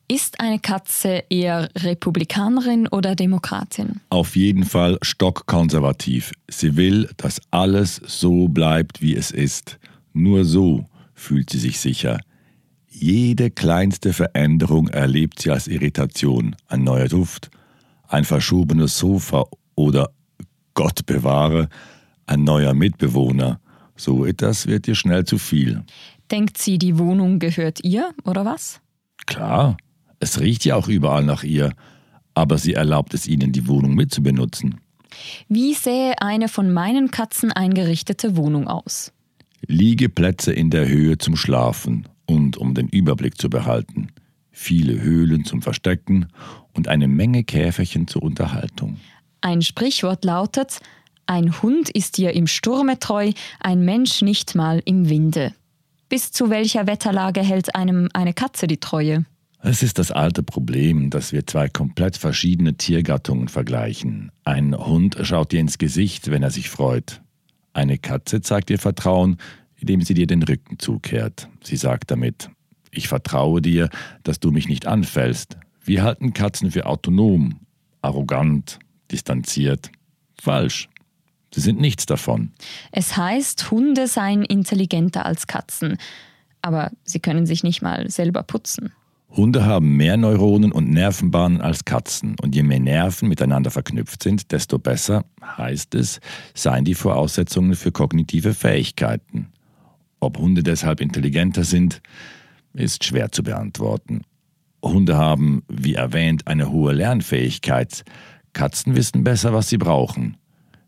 Ist 0.08 0.40
eine 0.40 0.58
Katze 0.58 1.24
eher 1.30 1.70
Republikanerin 1.74 2.86
oder 2.88 3.14
Demokratin? 3.14 4.00
Auf 4.10 4.36
jeden 4.36 4.64
Fall 4.64 4.98
stockkonservativ. 5.00 6.32
Sie 6.50 6.76
will, 6.76 7.08
dass 7.16 7.40
alles 7.50 7.96
so 8.06 8.48
bleibt, 8.48 9.00
wie 9.00 9.14
es 9.14 9.30
ist. 9.30 9.78
Nur 10.12 10.44
so 10.44 10.86
fühlt 11.14 11.48
sie 11.48 11.58
sich 11.58 11.80
sicher. 11.80 12.20
Jede 12.88 13.50
kleinste 13.50 14.12
Veränderung 14.12 14.88
erlebt 14.88 15.40
sie 15.40 15.50
als 15.50 15.66
Irritation. 15.66 16.56
Ein 16.66 16.84
neuer 16.84 17.08
Duft, 17.08 17.50
ein 18.06 18.24
verschobenes 18.24 18.98
Sofa 18.98 19.46
oder, 19.74 20.10
Gott 20.74 21.06
bewahre, 21.06 21.70
ein 22.26 22.44
neuer 22.44 22.74
Mitbewohner. 22.74 23.60
So 23.96 24.24
etwas 24.24 24.66
wird 24.66 24.88
ihr 24.88 24.94
schnell 24.94 25.24
zu 25.24 25.38
viel. 25.38 25.84
Denkt 26.30 26.58
sie, 26.58 26.78
die 26.78 26.98
Wohnung 26.98 27.38
gehört 27.38 27.84
ihr, 27.84 28.12
oder 28.24 28.44
was? 28.44 28.80
Klar, 29.26 29.76
es 30.18 30.40
riecht 30.40 30.64
ja 30.64 30.76
auch 30.76 30.88
überall 30.88 31.24
nach 31.24 31.42
ihr, 31.42 31.72
aber 32.34 32.58
sie 32.58 32.74
erlaubt 32.74 33.14
es 33.14 33.26
ihnen, 33.26 33.52
die 33.52 33.68
Wohnung 33.68 33.94
mitzubenutzen. 33.94 34.80
Wie 35.48 35.74
sähe 35.74 36.20
eine 36.20 36.48
von 36.48 36.72
meinen 36.72 37.10
Katzen 37.10 37.52
eingerichtete 37.52 38.36
Wohnung 38.36 38.66
aus? 38.66 39.12
Liegeplätze 39.66 40.52
in 40.52 40.70
der 40.70 40.88
Höhe 40.88 41.18
zum 41.18 41.36
Schlafen 41.36 42.08
und 42.26 42.56
um 42.56 42.74
den 42.74 42.88
Überblick 42.88 43.38
zu 43.38 43.50
behalten, 43.50 44.08
viele 44.50 45.00
Höhlen 45.00 45.44
zum 45.44 45.62
Verstecken 45.62 46.26
und 46.72 46.88
eine 46.88 47.08
Menge 47.08 47.44
Käferchen 47.44 48.08
zur 48.08 48.22
Unterhaltung. 48.22 48.98
Ein 49.40 49.62
Sprichwort 49.62 50.24
lautet, 50.24 50.80
ein 51.26 51.62
Hund 51.62 51.88
ist 51.90 52.18
dir 52.18 52.32
im 52.32 52.46
Sturme 52.46 52.98
treu, 52.98 53.32
ein 53.60 53.84
Mensch 53.84 54.22
nicht 54.22 54.54
mal 54.54 54.82
im 54.84 55.08
Winde. 55.08 55.54
Bis 56.08 56.30
zu 56.32 56.50
welcher 56.50 56.86
Wetterlage 56.86 57.40
hält 57.40 57.74
einem 57.74 58.08
eine 58.12 58.34
Katze 58.34 58.66
die 58.66 58.78
Treue? 58.78 59.24
Es 59.64 59.82
ist 59.82 59.98
das 59.98 60.10
alte 60.10 60.42
Problem, 60.42 61.10
dass 61.10 61.32
wir 61.32 61.46
zwei 61.46 61.68
komplett 61.68 62.16
verschiedene 62.16 62.74
Tiergattungen 62.74 63.48
vergleichen. 63.48 64.32
Ein 64.44 64.76
Hund 64.76 65.16
schaut 65.22 65.52
dir 65.52 65.60
ins 65.60 65.78
Gesicht, 65.78 66.30
wenn 66.30 66.42
er 66.42 66.50
sich 66.50 66.68
freut. 66.68 67.22
Eine 67.72 67.96
Katze 67.96 68.40
zeigt 68.40 68.70
dir 68.70 68.78
Vertrauen, 68.78 69.36
indem 69.76 70.02
sie 70.02 70.14
dir 70.14 70.26
den 70.26 70.42
Rücken 70.42 70.78
zukehrt. 70.78 71.48
Sie 71.62 71.76
sagt 71.76 72.10
damit, 72.10 72.50
ich 72.90 73.08
vertraue 73.08 73.62
dir, 73.62 73.88
dass 74.24 74.40
du 74.40 74.50
mich 74.50 74.68
nicht 74.68 74.86
anfällst. 74.86 75.56
Wir 75.84 76.02
halten 76.02 76.34
Katzen 76.34 76.72
für 76.72 76.86
autonom, 76.86 77.60
arrogant, 78.02 78.80
distanziert. 79.10 79.90
Falsch. 80.40 80.88
Sie 81.54 81.60
sind 81.60 81.80
nichts 81.80 82.06
davon. 82.06 82.52
Es 82.92 83.16
heißt, 83.16 83.70
Hunde 83.70 84.06
seien 84.06 84.42
intelligenter 84.42 85.26
als 85.26 85.46
Katzen, 85.46 85.98
aber 86.62 86.90
sie 87.04 87.20
können 87.20 87.46
sich 87.46 87.62
nicht 87.62 87.82
mal 87.82 88.10
selber 88.10 88.42
putzen. 88.42 88.92
Hunde 89.30 89.64
haben 89.64 89.96
mehr 89.96 90.18
Neuronen 90.18 90.72
und 90.72 90.90
Nervenbahnen 90.90 91.62
als 91.62 91.84
Katzen 91.84 92.36
und 92.42 92.54
je 92.54 92.62
mehr 92.62 92.80
Nerven 92.80 93.28
miteinander 93.28 93.70
verknüpft 93.70 94.22
sind, 94.22 94.52
desto 94.52 94.78
besser, 94.78 95.24
heißt 95.56 95.94
es, 95.94 96.20
seien 96.54 96.84
die 96.84 96.94
Voraussetzungen 96.94 97.74
für 97.74 97.92
kognitive 97.92 98.52
Fähigkeiten. 98.52 99.48
Ob 100.20 100.38
Hunde 100.38 100.62
deshalb 100.62 101.00
intelligenter 101.00 101.64
sind, 101.64 102.02
ist 102.74 103.04
schwer 103.04 103.32
zu 103.32 103.42
beantworten. 103.42 104.22
Hunde 104.82 105.16
haben, 105.16 105.62
wie 105.68 105.94
erwähnt, 105.94 106.46
eine 106.46 106.70
hohe 106.70 106.92
Lernfähigkeit. 106.92 108.04
Katzen 108.52 108.94
wissen 108.96 109.24
besser, 109.24 109.54
was 109.54 109.68
sie 109.68 109.78
brauchen. 109.78 110.36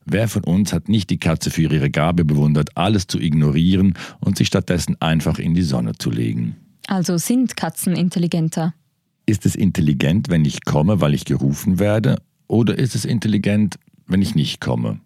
Wer 0.06 0.28
von 0.28 0.44
uns 0.44 0.72
hat 0.72 0.88
nicht 0.88 1.10
die 1.10 1.18
Katze 1.18 1.50
für 1.50 1.62
ihre 1.62 1.90
Gabe 1.90 2.24
bewundert, 2.24 2.76
alles 2.76 3.06
zu 3.06 3.18
ignorieren 3.18 3.94
und 4.20 4.36
sich 4.36 4.48
stattdessen 4.48 5.00
einfach 5.00 5.38
in 5.38 5.54
die 5.54 5.62
Sonne 5.62 5.92
zu 5.94 6.10
legen? 6.10 6.56
Also 6.86 7.16
sind 7.16 7.56
Katzen 7.56 7.96
intelligenter? 7.96 8.74
Ist 9.26 9.46
es 9.46 9.54
intelligent, 9.54 10.28
wenn 10.28 10.44
ich 10.44 10.64
komme, 10.64 11.00
weil 11.00 11.14
ich 11.14 11.24
gerufen 11.24 11.78
werde? 11.78 12.16
Oder 12.46 12.78
ist 12.78 12.94
es 12.94 13.06
intelligent, 13.06 13.76
wenn 14.06 14.20
ich 14.20 14.34
nicht 14.34 14.60
komme? 14.60 15.00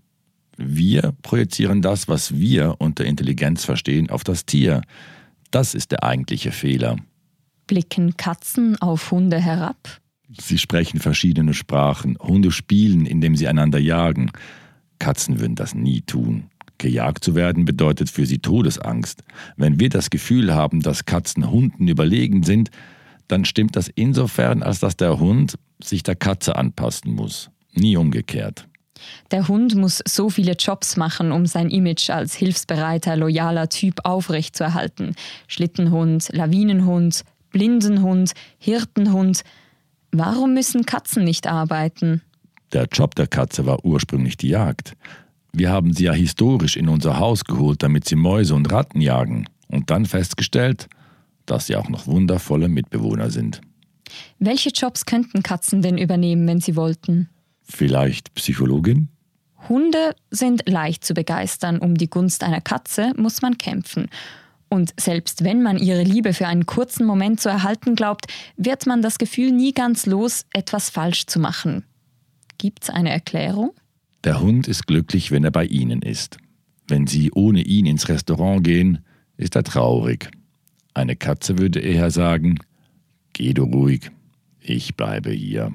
Wir 0.57 1.15
projizieren 1.23 1.83
das, 1.83 2.09
was 2.09 2.37
wir 2.37 2.77
unter 2.79 3.05
Intelligenz 3.05 3.65
verstehen, 3.65 4.11
auf 4.11 4.25
das 4.25 4.45
Tier. 4.45 4.83
Das 5.53 5.75
ist 5.75 5.93
der 5.93 6.03
eigentliche 6.03 6.51
Fehler. 6.51 6.97
Blicken 7.69 8.17
Katzen 8.17 8.77
auf 8.81 9.13
Hunde 9.13 9.39
herab? 9.41 10.01
Sie 10.37 10.59
sprechen 10.59 10.99
verschiedene 10.99 11.55
Sprachen. 11.55 12.19
Hunde 12.19 12.51
spielen, 12.51 13.07
indem 13.07 13.37
sie 13.37 13.47
einander 13.47 13.79
jagen. 13.79 14.33
Katzen 14.99 15.41
würden 15.41 15.55
das 15.55 15.75
nie 15.75 16.03
tun. 16.03 16.51
Gejagt 16.79 17.25
zu 17.25 17.35
werden 17.35 17.65
bedeutet 17.65 18.09
für 18.09 18.25
sie 18.25 18.39
Todesangst. 18.39 19.25
Wenn 19.57 19.81
wir 19.81 19.89
das 19.89 20.11
Gefühl 20.11 20.55
haben, 20.55 20.81
dass 20.81 21.05
Katzen 21.05 21.51
Hunden 21.51 21.89
überlegen 21.89 22.45
sind, 22.45 22.71
dann 23.27 23.45
stimmt 23.45 23.77
das 23.77 23.89
insofern, 23.89 24.63
als 24.63 24.81
dass 24.81 24.97
der 24.97 25.19
Hund 25.19 25.59
sich 25.83 26.03
der 26.03 26.17
Katze 26.17 26.57
anpassen 26.57 27.15
muss. 27.15 27.51
Nie 27.75 27.97
umgekehrt. 27.97 28.67
Der 29.31 29.47
Hund 29.49 29.75
muss 29.75 30.03
so 30.07 30.31
viele 30.31 30.53
Jobs 30.53 30.97
machen, 30.97 31.31
um 31.31 31.47
sein 31.47 31.71
Image 31.71 32.11
als 32.11 32.35
hilfsbereiter, 32.35 33.17
loyaler 33.17 33.69
Typ 33.69 34.01
aufrechtzuerhalten. 34.05 35.15
Schlittenhund, 35.47 36.29
Lawinenhund, 36.33 37.25
Blindenhund, 37.51 38.33
Hirtenhund. 38.59 39.43
Warum 40.11 40.55
müssen 40.55 40.87
Katzen 40.87 41.25
nicht 41.25 41.47
arbeiten? 41.47 42.23
Der 42.73 42.87
Job 42.91 43.15
der 43.15 43.27
Katze 43.27 43.67
war 43.67 43.85
ursprünglich 43.85 44.37
die 44.37 44.49
Jagd. 44.49 44.97
Wir 45.53 45.71
haben 45.71 45.93
sie 45.93 46.05
ja 46.05 46.13
historisch 46.13 46.77
in 46.77 46.89
unser 46.89 47.19
Haus 47.19 47.45
geholt, 47.45 47.83
damit 47.83 48.07
sie 48.07 48.17
Mäuse 48.17 48.55
und 48.55 48.71
Ratten 48.71 49.01
jagen 49.01 49.47
und 49.69 49.91
dann 49.91 50.07
festgestellt, 50.07 50.89
dass 51.47 51.67
sie 51.67 51.77
auch 51.77 51.89
noch 51.89 52.07
wundervolle 52.07 52.69
Mitbewohner 52.69 53.31
sind. 53.31 53.61
Welche 54.39 54.71
Jobs 54.71 55.07
könnten 55.07 55.43
Katzen 55.43 55.83
denn 55.83 55.99
übernehmen, 55.99 56.47
wenn 56.47 56.61
sie 56.61 56.77
wollten? 56.77 57.29
Vielleicht 57.63 58.35
Psychologin? 58.35 59.09
Hunde 59.69 60.15
sind 60.31 60.69
leicht 60.69 61.05
zu 61.05 61.15
begeistern. 61.15 61.79
Um 61.79 61.97
die 61.97 62.09
Gunst 62.09 62.45
einer 62.45 62.61
Katze 62.61 63.13
muss 63.17 63.43
man 63.43 63.59
kämpfen. 63.59 64.09
Und 64.71 64.93
selbst 65.01 65.45
wenn 65.45 65.63
man 65.63 65.79
ihre 65.79 66.03
Liebe 66.03 66.35
für 66.35 66.47
einen 66.47 66.67
kurzen 66.67 67.07
Moment 67.07 67.41
zu 67.41 67.49
erhalten 67.49 67.95
glaubt, 67.95 68.27
wird 68.57 68.87
man 68.87 69.03
das 69.03 69.19
Gefühl 69.19 69.51
nie 69.51 69.73
ganz 69.73 70.07
los, 70.07 70.45
etwas 70.53 70.91
falsch 70.91 71.27
zu 71.27 71.41
machen. 71.41 71.85
Gibt's 72.59 72.91
eine 72.91 73.11
Erklärung? 73.11 73.73
Der 74.25 74.41
Hund 74.41 74.67
ist 74.69 74.87
glücklich, 74.87 75.31
wenn 75.31 75.45
er 75.45 75.53
bei 75.53 75.65
Ihnen 75.65 76.03
ist. 76.03 76.39
Wenn 76.89 77.07
Sie 77.07 77.31
ohne 77.33 77.63
ihn 77.63 77.87
ins 77.87 78.09
Restaurant 78.09 78.65
gehen, 78.65 78.99
ist 79.37 79.55
er 79.55 79.63
traurig. 79.63 80.31
Eine 80.93 81.17
Katze 81.17 81.59
würde 81.59 81.81
eher 81.81 82.11
sagen, 82.11 82.59
Geh 83.33 83.55
du 83.55 83.65
ruhig, 83.65 84.11
ich 84.61 84.97
bleibe 84.97 85.31
hier. 85.31 85.73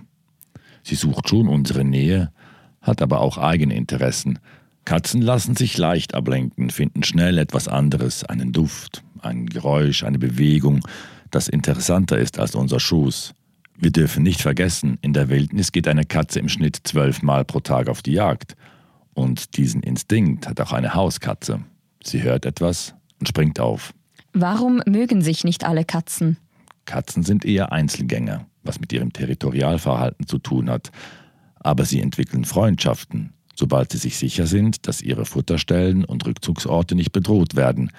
Sie 0.84 0.96
sucht 0.96 1.30
schon 1.30 1.48
unsere 1.48 1.86
Nähe, 1.86 2.32
hat 2.82 3.02
aber 3.02 3.22
auch 3.22 3.38
eigene 3.38 3.75
Interessen. 3.75 4.40
Katzen 4.84 5.22
lassen 5.22 5.56
sich 5.56 5.78
leicht 5.78 6.13
ablenken, 6.13 6.70
finden 6.70 7.04
schnell 7.04 7.38
etwas 7.38 7.70
anderes, 7.70 8.25
einen 8.25 8.52
Duft, 8.52 9.02
ein 9.22 9.46
Geräusch, 9.46 10.04
eine 10.04 10.20
Bewegung, 10.20 10.86
das 11.32 11.48
interessanter 11.48 12.18
ist 12.18 12.38
als 12.38 12.54
unser 12.54 12.82
Schoß. 12.82 13.34
Wir 13.75 13.92
dürfen 13.92 14.24
nicht 14.24 14.42
vergessen, 14.42 14.98
in 15.01 15.13
der 15.13 15.30
Wildnis 15.30 15.72
geht 15.72 15.88
eine 15.88 16.06
Katze 16.06 16.39
im 16.39 16.50
Schnitt 16.50 16.80
zwölfmal 16.84 17.44
pro 17.44 17.60
Tag 17.60 17.89
auf 17.89 18.01
die 18.01 18.13
Jagd. 18.13 18.56
Und 19.13 19.58
diesen 19.58 19.82
Instinkt 19.82 20.48
hat 20.48 20.62
auch 20.62 20.74
eine 20.74 20.94
Hauskatze. 20.94 21.60
Sie 22.03 22.24
hört 22.24 22.46
etwas 22.46 22.96
und 23.20 23.27
springt 23.27 23.60
auf. 23.60 23.94
Warum 24.34 24.82
mögen 24.88 25.22
sich 25.22 25.44
nicht 25.44 25.63
alle 25.63 25.86
Katzen? 25.86 26.38
Katzen 26.86 27.24
sind 27.24 27.46
eher 27.46 27.72
Einzelgänger, 27.72 28.46
was 28.63 28.80
mit 28.80 28.92
ihrem 28.92 29.13
Territorialverhalten 29.13 30.27
zu 30.27 30.39
tun 30.39 30.70
hat. 30.70 30.92
Aber 31.60 31.86
sie 31.86 32.01
entwickeln 32.01 32.46
Freundschaften, 32.46 33.34
sobald 33.56 33.92
sie 33.92 34.00
sich 34.00 34.18
sicher 34.18 34.48
sind, 34.48 34.88
dass 34.88 35.01
ihre 35.01 35.25
Futterstellen 35.25 36.03
und 36.03 36.25
Rückzugsorte 36.25 36.96
nicht 36.96 37.12
bedroht 37.12 37.56
werden. 37.56 37.92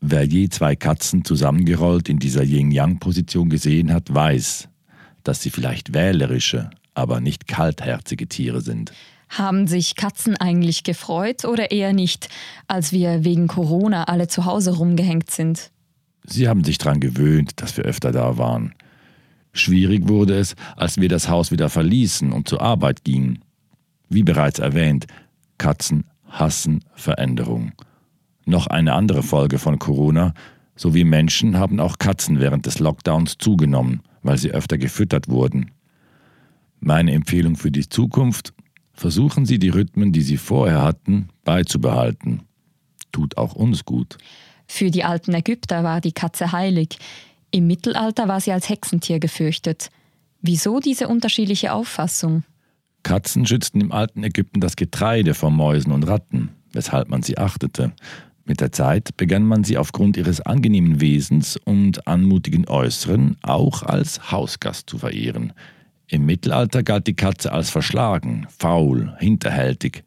Wer 0.00 0.24
je 0.24 0.48
zwei 0.48 0.76
Katzen 0.76 1.24
zusammengerollt 1.24 2.08
in 2.08 2.18
dieser 2.18 2.42
Yin-Yang-Position 2.42 3.50
gesehen 3.50 3.92
hat, 3.92 4.12
weiß, 4.12 4.68
dass 5.24 5.42
sie 5.42 5.50
vielleicht 5.50 5.94
wählerische, 5.94 6.70
aber 6.94 7.20
nicht 7.20 7.48
kaltherzige 7.48 8.26
Tiere 8.26 8.60
sind. 8.60 8.92
Haben 9.28 9.66
sich 9.66 9.94
Katzen 9.94 10.36
eigentlich 10.36 10.82
gefreut 10.82 11.44
oder 11.44 11.70
eher 11.70 11.92
nicht, 11.92 12.28
als 12.66 12.92
wir 12.92 13.24
wegen 13.24 13.46
Corona 13.46 14.04
alle 14.04 14.26
zu 14.26 14.44
Hause 14.44 14.76
rumgehängt 14.76 15.30
sind? 15.30 15.70
Sie 16.24 16.48
haben 16.48 16.64
sich 16.64 16.78
daran 16.78 17.00
gewöhnt, 17.00 17.52
dass 17.56 17.76
wir 17.76 17.84
öfter 17.84 18.12
da 18.12 18.38
waren. 18.38 18.74
Schwierig 19.52 20.08
wurde 20.08 20.36
es, 20.38 20.54
als 20.76 20.98
wir 20.98 21.08
das 21.08 21.28
Haus 21.28 21.50
wieder 21.50 21.68
verließen 21.68 22.32
und 22.32 22.48
zur 22.48 22.60
Arbeit 22.60 23.04
gingen. 23.04 23.40
Wie 24.08 24.22
bereits 24.22 24.58
erwähnt, 24.58 25.06
Katzen 25.58 26.04
hassen 26.28 26.84
Veränderung. 26.94 27.72
Noch 28.44 28.66
eine 28.66 28.94
andere 28.94 29.22
Folge 29.22 29.58
von 29.58 29.78
Corona, 29.78 30.34
so 30.80 30.94
wie 30.94 31.04
Menschen 31.04 31.58
haben 31.58 31.78
auch 31.78 31.98
Katzen 31.98 32.40
während 32.40 32.64
des 32.64 32.78
Lockdowns 32.78 33.36
zugenommen, 33.36 34.00
weil 34.22 34.38
sie 34.38 34.50
öfter 34.50 34.78
gefüttert 34.78 35.28
wurden. 35.28 35.72
Meine 36.78 37.12
Empfehlung 37.12 37.56
für 37.56 37.70
die 37.70 37.86
Zukunft, 37.86 38.54
versuchen 38.94 39.44
Sie 39.44 39.58
die 39.58 39.68
Rhythmen, 39.68 40.12
die 40.12 40.22
Sie 40.22 40.38
vorher 40.38 40.80
hatten, 40.80 41.28
beizubehalten. 41.44 42.44
Tut 43.12 43.36
auch 43.36 43.54
uns 43.54 43.84
gut. 43.84 44.16
Für 44.66 44.90
die 44.90 45.04
alten 45.04 45.34
Ägypter 45.34 45.84
war 45.84 46.00
die 46.00 46.12
Katze 46.12 46.50
heilig. 46.50 46.96
Im 47.50 47.66
Mittelalter 47.66 48.26
war 48.26 48.40
sie 48.40 48.52
als 48.52 48.70
Hexentier 48.70 49.18
gefürchtet. 49.20 49.90
Wieso 50.40 50.80
diese 50.80 51.08
unterschiedliche 51.08 51.74
Auffassung? 51.74 52.42
Katzen 53.02 53.44
schützten 53.44 53.82
im 53.82 53.92
alten 53.92 54.24
Ägypten 54.24 54.62
das 54.62 54.76
Getreide 54.76 55.34
vor 55.34 55.50
Mäusen 55.50 55.92
und 55.92 56.04
Ratten, 56.04 56.48
weshalb 56.72 57.10
man 57.10 57.22
sie 57.22 57.36
achtete. 57.36 57.92
Mit 58.50 58.60
der 58.60 58.72
Zeit 58.72 59.16
begann 59.16 59.44
man 59.44 59.62
sie 59.62 59.78
aufgrund 59.78 60.16
ihres 60.16 60.40
angenehmen 60.40 61.00
Wesens 61.00 61.56
und 61.56 62.08
anmutigen 62.08 62.66
Äußeren 62.66 63.36
auch 63.42 63.84
als 63.84 64.32
Hausgast 64.32 64.90
zu 64.90 64.98
verehren. 64.98 65.52
Im 66.08 66.26
Mittelalter 66.26 66.82
galt 66.82 67.06
die 67.06 67.14
Katze 67.14 67.52
als 67.52 67.70
verschlagen, 67.70 68.48
faul, 68.58 69.14
hinterhältig. 69.20 70.02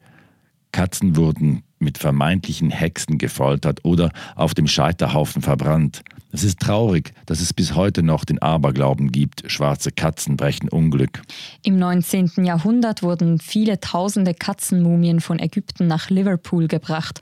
Katzen 0.72 1.16
wurden 1.16 1.62
mit 1.78 1.96
vermeintlichen 1.96 2.68
Hexen 2.68 3.16
gefoltert 3.16 3.82
oder 3.82 4.10
auf 4.36 4.52
dem 4.52 4.66
Scheiterhaufen 4.66 5.40
verbrannt. 5.40 6.02
Es 6.30 6.44
ist 6.44 6.60
traurig, 6.60 7.14
dass 7.24 7.40
es 7.40 7.54
bis 7.54 7.74
heute 7.74 8.02
noch 8.02 8.26
den 8.26 8.42
Aberglauben 8.42 9.10
gibt, 9.10 9.50
schwarze 9.50 9.90
Katzen 9.90 10.36
brechen 10.36 10.68
Unglück. 10.68 11.22
Im 11.62 11.78
19. 11.78 12.44
Jahrhundert 12.44 13.02
wurden 13.02 13.38
viele 13.38 13.80
tausende 13.80 14.34
Katzenmumien 14.34 15.20
von 15.20 15.38
Ägypten 15.38 15.86
nach 15.86 16.10
Liverpool 16.10 16.68
gebracht 16.68 17.20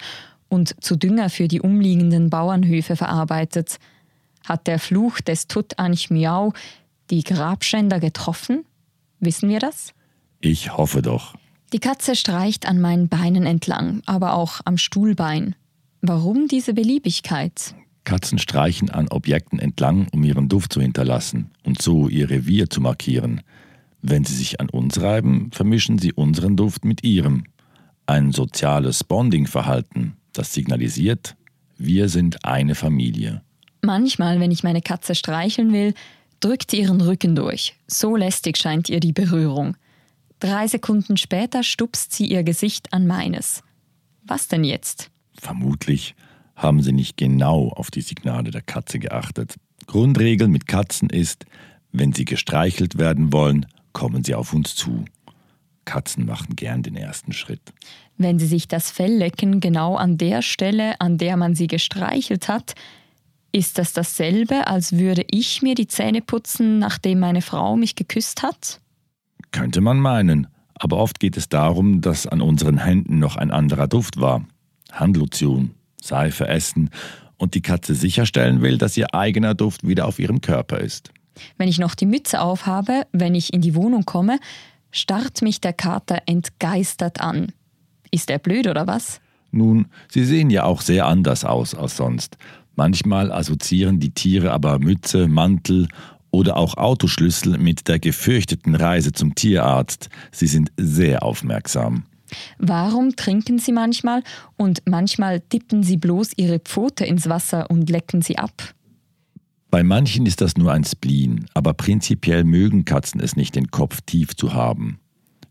und 0.53 0.77
zu 0.85 0.97
Dünger 0.97 1.31
für 1.31 1.49
die 1.49 1.62
umliegenden 1.62 2.29
Bauernhöfe 2.29 2.95
verarbeitet. 2.95 3.79
Hat 4.47 4.67
der 4.67 4.79
Fluch 4.79 5.23
des 5.23 5.47
Tutanchmiau 5.47 6.53
die 7.09 7.25
Grabschänder 7.25 8.01
getroffen? 8.01 8.67
Wissen 9.19 9.49
wir 9.49 9.61
das? 9.61 9.95
Ich 10.43 10.77
hoffe 10.77 11.01
doch. 11.01 11.35
Die 11.73 11.79
Katze 11.79 12.15
streicht 12.17 12.69
an 12.69 12.83
meinen 12.83 13.09
Beinen 13.09 13.47
entlang, 13.47 14.03
aber 14.05 14.35
auch 14.35 14.61
am 14.67 14.77
Stuhlbein. 14.77 15.55
Warum 16.03 16.49
diese 16.49 16.75
Beliebigkeit? 16.75 17.75
Katzen 18.05 18.38
streichen 18.38 18.91
an 18.91 19.09
Objekten 19.09 19.59
entlang, 19.59 20.09
um 20.12 20.23
ihren 20.23 20.51
Duft 20.51 20.75
zu 20.75 20.83
hinterlassen 20.83 21.51
und 21.65 21.81
so 21.81 22.09
ihr 22.09 22.29
Revier 22.29 22.69
zu 22.69 22.83
markieren. 22.83 23.41
Wenn 24.03 24.25
sie 24.25 24.35
sich 24.35 24.61
an 24.61 24.69
uns 24.69 25.01
reiben, 25.01 25.51
vermischen 25.51 25.99
sie 25.99 26.12
unseren 26.12 26.57
Duft 26.57 26.85
mit 26.85 27.05
ihrem. 27.05 27.45
Ein 28.05 28.33
soziales 28.33 29.05
Bonding-Verhalten, 29.05 30.17
das 30.33 30.53
signalisiert, 30.53 31.37
wir 31.79 32.09
sind 32.09 32.45
eine 32.45 32.75
Familie. 32.75 33.42
Manchmal, 33.83 34.38
wenn 34.40 34.51
ich 34.51 34.62
meine 34.62 34.81
Katze 34.81 35.14
streicheln 35.14 35.73
will, 35.73 35.95
drückt 36.40 36.71
sie 36.71 36.81
ihren 36.81 37.01
Rücken 37.01 37.35
durch. 37.35 37.75
So 37.87 38.16
lästig 38.16 38.57
scheint 38.57 38.88
ihr 38.88 39.01
die 39.01 39.12
Berührung. 39.12 39.77
Drei 40.40 40.66
Sekunden 40.66 41.16
später 41.16 41.62
stupst 41.62 42.12
sie 42.12 42.27
ihr 42.27 42.42
Gesicht 42.42 42.92
an 42.92 43.07
meines. 43.07 43.62
Was 44.25 44.49
denn 44.49 44.64
jetzt? 44.64 45.11
Vermutlich 45.35 46.14
haben 46.55 46.83
sie 46.83 46.92
nicht 46.92 47.16
genau 47.16 47.68
auf 47.68 47.90
die 47.90 48.03
Signale 48.03 48.51
der 48.51 48.62
Katze 48.62 48.99
geachtet. 48.99 49.57
Grundregel 49.87 50.49
mit 50.49 50.66
Katzen 50.66 51.11
ist, 51.11 51.47
wenn 51.92 52.12
sie 52.12 52.25
gestreichelt 52.25 52.99
werden 52.99 53.33
wollen, 53.33 53.66
kommen 53.92 54.25
sie 54.25 54.35
auf 54.35 54.53
uns 54.53 54.75
zu. 54.75 55.05
Katzen 55.85 56.27
machen 56.27 56.57
gern 56.57 56.83
den 56.83 56.97
ersten 56.97 57.33
Schritt. 57.33 57.61
Wenn 58.18 58.38
sie 58.38 58.47
sich 58.47 58.68
das 58.68 58.90
Fell 58.90 59.14
lecken, 59.16 59.61
genau 59.61 59.97
an 59.97 60.18
der 60.18 60.42
Stelle, 60.42 61.01
an 61.01 61.18
der 61.18 61.37
man 61.37 61.55
sie 61.55 61.66
gestreichelt 61.66 62.49
hat, 62.49 62.75
ist 63.53 63.79
das 63.79 63.92
dasselbe, 63.92 64.66
als 64.66 64.92
würde 64.92 65.25
ich 65.31 65.61
mir 65.61 65.75
die 65.75 65.87
Zähne 65.87 66.23
putzen, 66.23 66.79
nachdem 66.79 67.21
meine 67.21 67.42
Frau 67.42 67.77
mich 67.77 67.97
geküsst 67.97 68.42
hat? 68.42 68.81
Könnte 69.51 69.83
man 69.83 70.01
meinen, 70.01 70.47
aber 70.75 70.97
oft 70.97 71.21
geht 71.21 71.37
es 71.37 71.49
darum, 71.49 72.01
dass 72.01 72.27
an 72.27 72.40
unseren 72.40 72.79
Händen 72.79 73.18
noch 73.18 73.37
ein 73.37 73.51
anderer 73.51 73.88
Duft 73.88 74.18
war. 74.18 74.47
Handlotion, 74.90 75.73
Seife, 76.01 76.49
Essen 76.49 76.90
und 77.37 77.55
die 77.55 77.61
Katze 77.61 77.95
sicherstellen 77.95 78.62
will, 78.62 78.79
dass 78.79 78.97
ihr 78.97 79.14
eigener 79.14 79.55
Duft 79.55 79.87
wieder 79.87 80.07
auf 80.07 80.18
ihrem 80.18 80.40
Körper 80.40 80.79
ist. 80.79 81.11
Wenn 81.59 81.68
ich 81.68 81.79
noch 81.79 81.95
die 81.95 82.07
Mütze 82.07 82.40
aufhabe, 82.40 83.07
wenn 83.12 83.35
ich 83.35 83.53
in 83.53 83.61
die 83.61 83.75
Wohnung 83.75 84.05
komme, 84.05 84.38
starrt 84.92 85.42
mich 85.42 85.61
der 85.61 85.72
Kater 85.72 86.22
entgeistert 86.26 87.20
an. 87.20 87.52
Ist 88.12 88.31
er 88.31 88.38
blöd 88.38 88.68
oder 88.68 88.87
was? 88.87 89.20
Nun, 89.50 89.87
sie 90.09 90.24
sehen 90.24 90.50
ja 90.50 90.64
auch 90.64 90.81
sehr 90.81 91.07
anders 91.07 91.44
aus 91.44 91.74
als 91.74 91.96
sonst. 91.96 92.37
Manchmal 92.76 93.33
assoziieren 93.33 93.98
die 93.98 94.11
Tiere 94.11 94.52
aber 94.52 94.78
Mütze, 94.78 95.28
Mantel 95.28 95.88
oder 96.31 96.57
auch 96.57 96.76
Autoschlüssel 96.76 97.59
mit 97.59 97.88
der 97.88 97.98
gefürchteten 97.98 98.74
Reise 98.74 99.12
zum 99.12 99.35
Tierarzt. 99.35 100.09
Sie 100.31 100.46
sind 100.46 100.72
sehr 100.78 101.22
aufmerksam. 101.22 102.05
Warum 102.59 103.14
trinken 103.14 103.59
sie 103.59 103.72
manchmal 103.72 104.22
und 104.57 104.83
manchmal 104.87 105.40
dippen 105.40 105.83
sie 105.83 105.98
bloß 105.98 106.31
ihre 106.37 106.61
Pfote 106.61 107.05
ins 107.05 107.28
Wasser 107.28 107.70
und 107.70 107.90
lecken 107.90 108.22
sie 108.22 108.38
ab? 108.38 108.74
Bei 109.72 109.82
manchen 109.82 110.26
ist 110.26 110.42
das 110.42 110.58
nur 110.58 110.70
ein 110.70 110.85
Spleen, 110.85 111.46
aber 111.54 111.72
prinzipiell 111.72 112.44
mögen 112.44 112.85
Katzen 112.85 113.22
es 113.22 113.37
nicht, 113.37 113.54
den 113.54 113.70
Kopf 113.70 114.02
tief 114.02 114.37
zu 114.37 114.52
haben, 114.52 115.00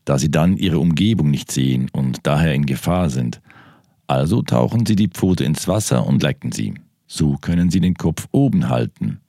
da 0.06 0.20
sie 0.20 0.30
dann 0.30 0.58
ihre 0.58 0.78
Umgebung 0.78 1.32
nicht 1.32 1.52
sehen 1.52 1.90
und 1.92 2.20
daher 2.22 2.54
in 2.54 2.68
Gefahr 2.68 3.10
sind. 3.10 3.42
Also 4.06 4.44
tauchen 4.44 4.86
sie 4.86 4.96
die 4.96 5.08
Pfote 5.08 5.44
ins 5.44 5.68
Wasser 5.68 6.06
und 6.06 6.22
lecken 6.22 6.52
sie. 6.52 6.76
So 7.08 7.38
können 7.38 7.72
sie 7.72 7.80
den 7.80 7.96
Kopf 7.96 8.28
oben 8.32 8.70
halten. 8.70 9.22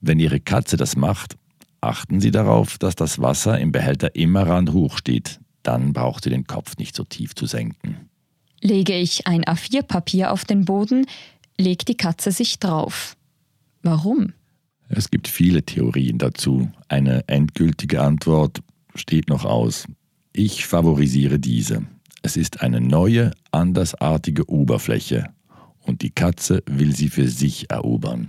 Wenn 0.00 0.20
Ihre 0.20 0.38
Katze 0.38 0.76
das 0.76 0.94
macht, 0.94 1.36
achten 1.80 2.20
Sie 2.20 2.30
darauf, 2.30 2.78
dass 2.78 2.94
das 2.94 3.20
Wasser 3.20 3.58
im 3.58 3.72
Behälter 3.72 4.14
immer 4.14 4.46
randhoch 4.46 4.96
steht. 4.96 5.40
Dann 5.64 5.92
braucht 5.92 6.22
sie 6.22 6.30
den 6.30 6.46
Kopf 6.46 6.76
nicht 6.76 6.94
so 6.94 7.02
tief 7.02 7.34
zu 7.34 7.46
senken. 7.46 8.08
Lege 8.60 8.94
ich 8.94 9.26
ein 9.26 9.42
A4-Papier 9.42 10.30
auf 10.30 10.44
den 10.44 10.64
Boden, 10.64 11.06
legt 11.58 11.88
die 11.88 11.96
Katze 11.96 12.30
sich 12.30 12.60
drauf. 12.60 13.16
Warum? 13.82 14.32
Es 14.88 15.10
gibt 15.10 15.28
viele 15.28 15.62
Theorien 15.62 16.18
dazu. 16.18 16.70
Eine 16.88 17.26
endgültige 17.28 18.02
Antwort 18.02 18.60
steht 18.94 19.28
noch 19.28 19.44
aus. 19.44 19.86
Ich 20.32 20.66
favorisiere 20.66 21.38
diese. 21.38 21.86
Es 22.22 22.36
ist 22.36 22.60
eine 22.60 22.80
neue, 22.80 23.30
andersartige 23.50 24.48
Oberfläche 24.48 25.28
und 25.80 26.02
die 26.02 26.10
Katze 26.10 26.62
will 26.66 26.94
sie 26.94 27.08
für 27.08 27.28
sich 27.28 27.70
erobern. 27.70 28.28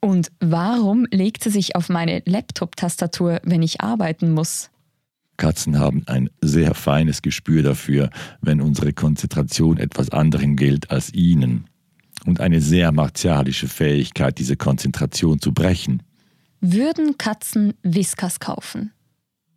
Und 0.00 0.32
warum 0.40 1.06
legt 1.10 1.44
sie 1.44 1.50
sich 1.50 1.76
auf 1.76 1.88
meine 1.88 2.22
Laptop-Tastatur, 2.26 3.40
wenn 3.44 3.62
ich 3.62 3.80
arbeiten 3.80 4.32
muss? 4.32 4.70
Katzen 5.36 5.78
haben 5.78 6.02
ein 6.06 6.28
sehr 6.40 6.74
feines 6.74 7.22
Gespür 7.22 7.62
dafür, 7.62 8.10
wenn 8.40 8.60
unsere 8.60 8.92
Konzentration 8.92 9.78
etwas 9.78 10.10
anderem 10.10 10.56
gilt 10.56 10.90
als 10.90 11.14
ihnen. 11.14 11.68
Und 12.24 12.40
eine 12.40 12.60
sehr 12.60 12.92
martialische 12.92 13.68
Fähigkeit, 13.68 14.38
diese 14.38 14.56
Konzentration 14.56 15.40
zu 15.40 15.52
brechen. 15.52 16.02
Würden 16.60 17.18
Katzen 17.18 17.74
Whiskas 17.82 18.38
kaufen? 18.38 18.92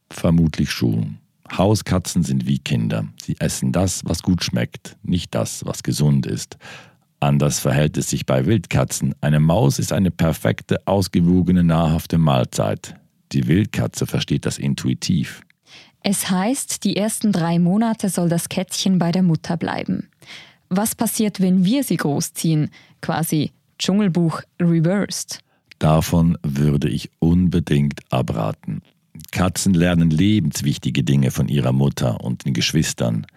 Vermutlich 0.10 0.72
schon. 0.72 1.20
Hauskatzen 1.56 2.24
sind 2.24 2.48
wie 2.48 2.60
Kinder. 2.60 3.08
Sie 3.22 3.36
essen 3.40 3.72
das, 3.72 4.02
was 4.06 4.24
gut 4.24 4.44
schmeckt, 4.44 4.98
nicht 5.04 5.36
das, 5.36 5.64
was 5.66 5.84
gesund 5.84 6.26
ist. 6.26 6.58
Anders 7.20 7.60
verhält 7.60 7.98
es 7.98 8.10
sich 8.10 8.26
bei 8.26 8.46
Wildkatzen. 8.46 9.16
Eine 9.22 9.40
Maus 9.40 9.80
ist 9.80 9.94
eine 9.94 10.12
perfekte, 10.12 10.86
ausgewogene, 10.86 11.64
nahrhafte 11.64 12.18
Mahlzeit. 12.18 12.96
Die 13.32 13.48
Wildkatze 13.48 14.06
versteht 14.06 14.46
das 14.46 14.58
intuitiv. 14.58 15.42
Es 16.04 16.30
heißt, 16.30 16.84
die 16.84 16.98
ersten 16.98 17.32
drei 17.32 17.58
Monate 17.58 18.10
soll 18.10 18.30
das 18.30 18.50
Kätzchen 18.50 19.00
bei 19.00 19.12
der 19.12 19.24
Mutter 19.24 19.58
bleiben. 19.58 20.10
Was 20.70 20.96
passiert, 20.96 21.42
wenn 21.42 21.66
wir 21.66 21.84
sie 21.84 21.98
großziehen? 21.98 22.70
Quasi 23.02 23.52
Dschungelbuch 23.80 24.42
reversed. 24.62 25.40
Davon 25.80 26.38
würde 26.44 26.90
ich 26.90 27.12
unbedingt 27.20 28.02
abraten. 28.12 28.82
Katzen 29.32 29.74
lernen 29.74 30.10
lebenswichtige 30.10 31.04
Dinge 31.04 31.32
von 31.32 31.48
ihrer 31.48 31.72
Mutter 31.72 32.22
und 32.22 32.46
den 32.46 32.54
Geschwistern. 32.54 33.28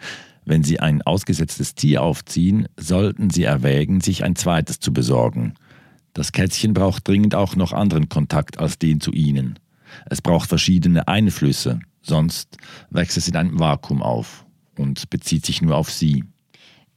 Wenn 0.45 0.63
sie 0.63 0.81
ein 0.81 1.03
ausgesetztes 1.03 1.75
Tier 1.75 2.03
aufziehen, 2.03 2.69
sollten 2.79 3.31
sie 3.31 3.45
erwägen, 3.45 4.01
sich 4.01 4.25
ein 4.25 4.37
zweites 4.37 4.81
zu 4.81 4.93
besorgen. 4.93 5.55
Das 6.15 6.33
Kätzchen 6.33 6.75
braucht 6.75 7.07
dringend 7.07 7.35
auch 7.35 7.55
noch 7.55 7.73
anderen 7.73 8.09
Kontakt 8.09 8.59
als 8.59 8.79
den 8.79 9.01
zu 9.01 9.13
ihnen. 9.13 9.59
Es 10.07 10.23
braucht 10.23 10.49
verschiedene 10.49 11.07
Einflüsse, 11.07 11.81
Sonst 12.09 12.57
wächst 12.91 13.19
es 13.19 13.29
in 13.29 13.37
einem 13.37 13.59
Vakuum 13.59 14.03
auf 14.03 14.47
und 14.79 15.11
bezieht 15.11 15.45
sich 15.45 15.61
nur 15.61 15.77
auf 15.77 15.91
sie. 15.91 16.25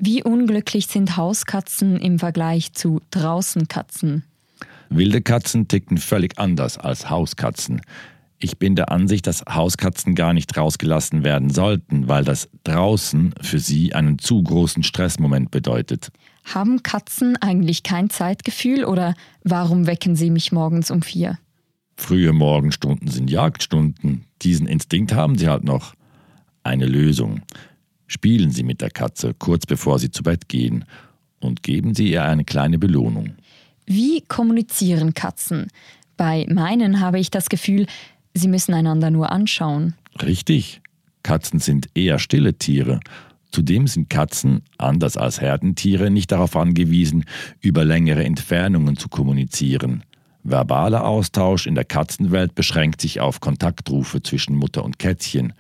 Wie 0.04 0.24
unglücklich 0.24 0.88
sind 0.88 1.16
Hauskatzen 1.16 1.96
im 1.96 2.18
Vergleich 2.18 2.74
zu 2.74 3.02
Draußenkatzen? 3.12 4.24
Wilde 4.90 5.22
Katzen 5.22 5.68
ticken 5.68 6.00
völlig 6.00 6.40
anders 6.40 6.80
als 6.80 7.12
Hauskatzen. 7.12 7.82
Ich 8.40 8.58
bin 8.58 8.76
der 8.76 8.92
Ansicht, 8.92 9.28
dass 9.28 9.44
Hauskatzen 9.48 10.16
gar 10.16 10.34
nicht 10.34 10.58
rausgelassen 10.58 11.24
werden 11.24 11.52
sollten, 11.52 12.08
weil 12.08 12.24
das 12.24 12.50
draußen 12.64 13.36
für 13.42 13.60
sie 13.60 13.94
einen 13.94 14.18
zu 14.18 14.42
großen 14.42 14.82
Stressmoment 14.82 15.52
bedeutet. 15.52 16.10
Haben 16.46 16.82
Katzen 16.82 17.38
eigentlich 17.38 17.84
kein 17.84 18.10
Zeitgefühl 18.10 18.86
oder 18.86 19.14
warum 19.44 19.86
wecken 19.86 20.16
sie 20.16 20.32
mich 20.32 20.52
morgens 20.52 20.90
um 20.90 21.04
vier? 21.04 21.38
Frühe 21.96 22.34
Morgenstunden 22.34 23.08
sind 23.08 23.30
Jagdstunden. 23.30 24.26
Diesen 24.42 24.66
Instinkt 24.66 25.14
haben 25.14 25.38
sie 25.38 25.48
halt 25.48 25.64
noch. 25.64 25.94
Eine 26.64 26.88
Lösung. 26.88 27.42
Spielen 28.12 28.52
Sie 28.52 28.64
mit 28.64 28.82
der 28.82 28.90
Katze 28.90 29.34
kurz 29.34 29.66
bevor 29.66 29.98
Sie 29.98 30.12
zu 30.12 30.22
Bett 30.22 30.50
gehen 30.50 30.84
und 31.40 31.64
geben 31.64 31.96
Sie 31.96 32.12
ihr 32.12 32.26
eine 32.26 32.44
kleine 32.44 32.78
Belohnung. 32.78 33.36
Wie 33.86 34.20
kommunizieren 34.20 35.14
Katzen? 35.14 35.68
Bei 36.18 36.46
meinen 36.50 37.00
habe 37.00 37.22
ich 37.22 37.32
das 37.32 37.48
Gefühl, 37.48 37.86
sie 38.34 38.50
müssen 38.50 38.74
einander 38.74 39.12
nur 39.12 39.32
anschauen. 39.32 39.94
Richtig. 40.22 40.82
Katzen 41.24 41.62
sind 41.62 41.88
eher 41.96 42.20
stille 42.20 42.56
Tiere. 42.56 43.00
Zudem 43.50 43.88
sind 43.88 44.10
Katzen, 44.10 44.64
anders 44.78 45.16
als 45.16 45.40
Herdentiere, 45.40 46.12
nicht 46.12 46.34
darauf 46.34 46.58
angewiesen, 46.58 47.24
über 47.62 47.86
längere 47.86 48.26
Entfernungen 48.26 48.98
zu 48.98 49.08
kommunizieren. 49.08 50.04
Verbaler 50.44 51.06
Austausch 51.06 51.66
in 51.66 51.76
der 51.76 51.86
Katzenwelt 51.86 52.56
beschränkt 52.56 53.00
sich 53.00 53.22
auf 53.22 53.40
Kontaktrufe 53.40 54.22
zwischen 54.22 54.58
Mutter 54.58 54.84
und 54.84 55.00
Kätzchen, 55.00 55.54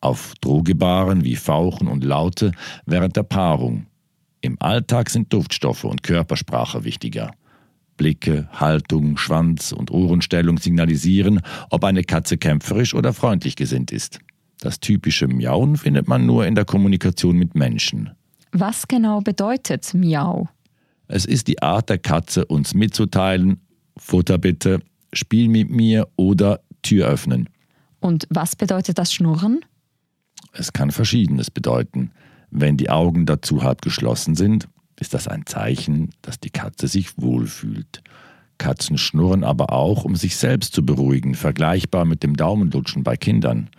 auf 0.00 0.34
Drohgebaren 0.40 1.24
wie 1.24 1.36
Fauchen 1.36 1.88
und 1.88 2.04
Laute 2.04 2.52
während 2.86 3.16
der 3.16 3.22
Paarung. 3.22 3.86
Im 4.40 4.56
Alltag 4.60 5.10
sind 5.10 5.32
Duftstoffe 5.32 5.84
und 5.84 6.02
Körpersprache 6.02 6.84
wichtiger. 6.84 7.32
Blicke, 7.96 8.48
Haltung, 8.52 9.18
Schwanz 9.18 9.72
und 9.72 9.90
Ohrenstellung 9.90 10.56
signalisieren, 10.56 11.42
ob 11.68 11.84
eine 11.84 12.02
Katze 12.02 12.38
kämpferisch 12.38 12.94
oder 12.94 13.12
freundlich 13.12 13.56
gesinnt 13.56 13.92
ist. 13.92 14.20
Das 14.60 14.80
typische 14.80 15.28
Miauen 15.28 15.76
findet 15.76 16.08
man 16.08 16.24
nur 16.24 16.46
in 16.46 16.54
der 16.54 16.64
Kommunikation 16.64 17.36
mit 17.36 17.54
Menschen. 17.54 18.10
Was 18.52 18.88
genau 18.88 19.20
bedeutet 19.20 19.92
Miau? 19.92 20.48
Es 21.08 21.26
ist 21.26 21.48
die 21.48 21.60
Art 21.62 21.90
der 21.90 21.98
Katze, 21.98 22.46
uns 22.46 22.72
mitzuteilen, 22.72 23.60
Futter 23.96 24.38
bitte, 24.38 24.80
Spiel 25.12 25.48
mit 25.48 25.70
mir 25.70 26.08
oder 26.16 26.60
Tür 26.82 27.08
öffnen. 27.08 27.48
Und 28.00 28.26
was 28.30 28.56
bedeutet 28.56 28.96
das 28.96 29.12
Schnurren? 29.12 29.60
Es 30.52 30.72
kann 30.72 30.90
verschiedenes 30.90 31.50
bedeuten. 31.50 32.10
Wenn 32.50 32.76
die 32.76 32.90
Augen 32.90 33.26
dazu 33.26 33.62
halb 33.62 33.82
geschlossen 33.82 34.34
sind, 34.34 34.68
ist 34.98 35.14
das 35.14 35.28
ein 35.28 35.46
Zeichen, 35.46 36.10
dass 36.22 36.40
die 36.40 36.50
Katze 36.50 36.88
sich 36.88 37.16
wohlfühlt. 37.16 38.02
Katzen 38.58 38.98
schnurren 38.98 39.42
aber 39.42 39.72
auch, 39.72 40.04
um 40.04 40.16
sich 40.16 40.36
selbst 40.36 40.74
zu 40.74 40.84
beruhigen, 40.84 41.34
vergleichbar 41.34 42.04
mit 42.04 42.22
dem 42.22 42.36
Daumenlutschen 42.36 43.02
bei 43.02 43.16
Kindern. 43.16 43.70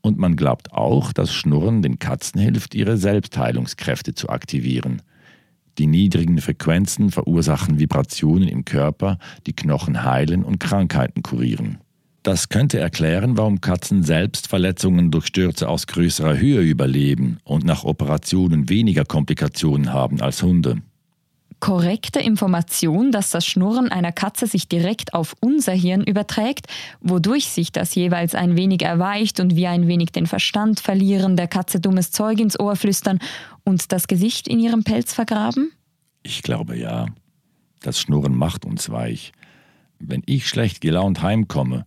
Und 0.00 0.18
man 0.18 0.34
glaubt 0.36 0.72
auch, 0.72 1.12
dass 1.12 1.32
Schnurren 1.32 1.82
den 1.82 1.98
Katzen 1.98 2.40
hilft, 2.40 2.74
ihre 2.74 2.96
Selbstheilungskräfte 2.96 4.14
zu 4.14 4.28
aktivieren. 4.28 5.02
Die 5.78 5.86
niedrigen 5.86 6.40
Frequenzen 6.40 7.10
verursachen 7.10 7.78
Vibrationen 7.78 8.48
im 8.48 8.64
Körper, 8.64 9.18
die 9.46 9.52
Knochen 9.52 10.04
heilen 10.04 10.42
und 10.42 10.58
Krankheiten 10.58 11.22
kurieren. 11.22 11.78
Das 12.26 12.48
könnte 12.48 12.80
erklären, 12.80 13.38
warum 13.38 13.60
Katzen 13.60 14.02
selbst 14.02 14.48
Verletzungen 14.48 15.12
durch 15.12 15.26
Stürze 15.26 15.68
aus 15.68 15.86
größerer 15.86 16.36
Höhe 16.36 16.60
überleben 16.60 17.38
und 17.44 17.64
nach 17.64 17.84
Operationen 17.84 18.68
weniger 18.68 19.04
Komplikationen 19.04 19.92
haben 19.92 20.20
als 20.20 20.42
Hunde 20.42 20.82
korrekte 21.58 22.20
Information, 22.20 23.12
dass 23.12 23.30
das 23.30 23.46
Schnurren 23.46 23.90
einer 23.90 24.12
Katze 24.12 24.46
sich 24.46 24.68
direkt 24.68 25.14
auf 25.14 25.34
unser 25.40 25.72
Hirn 25.72 26.04
überträgt, 26.04 26.66
wodurch 27.00 27.48
sich 27.48 27.72
das 27.72 27.94
jeweils 27.94 28.34
ein 28.34 28.56
wenig 28.56 28.82
erweicht 28.82 29.40
und 29.40 29.56
wir 29.56 29.70
ein 29.70 29.88
wenig 29.88 30.12
den 30.12 30.26
Verstand 30.26 30.80
verlieren, 30.80 31.34
der 31.34 31.48
Katze 31.48 31.80
dummes 31.80 32.10
Zeug 32.10 32.40
ins 32.40 32.60
Ohr 32.60 32.76
flüstern 32.76 33.20
und 33.64 33.90
das 33.90 34.06
Gesicht 34.06 34.48
in 34.48 34.60
ihrem 34.60 34.84
Pelz 34.84 35.14
vergraben? 35.14 35.72
Ich 36.22 36.42
glaube 36.42 36.76
ja. 36.76 37.06
Das 37.80 37.98
Schnurren 37.98 38.36
macht 38.36 38.66
uns 38.66 38.90
weich. 38.90 39.32
Wenn 39.98 40.22
ich 40.26 40.48
schlecht 40.48 40.82
gelaunt 40.82 41.22
heimkomme, 41.22 41.86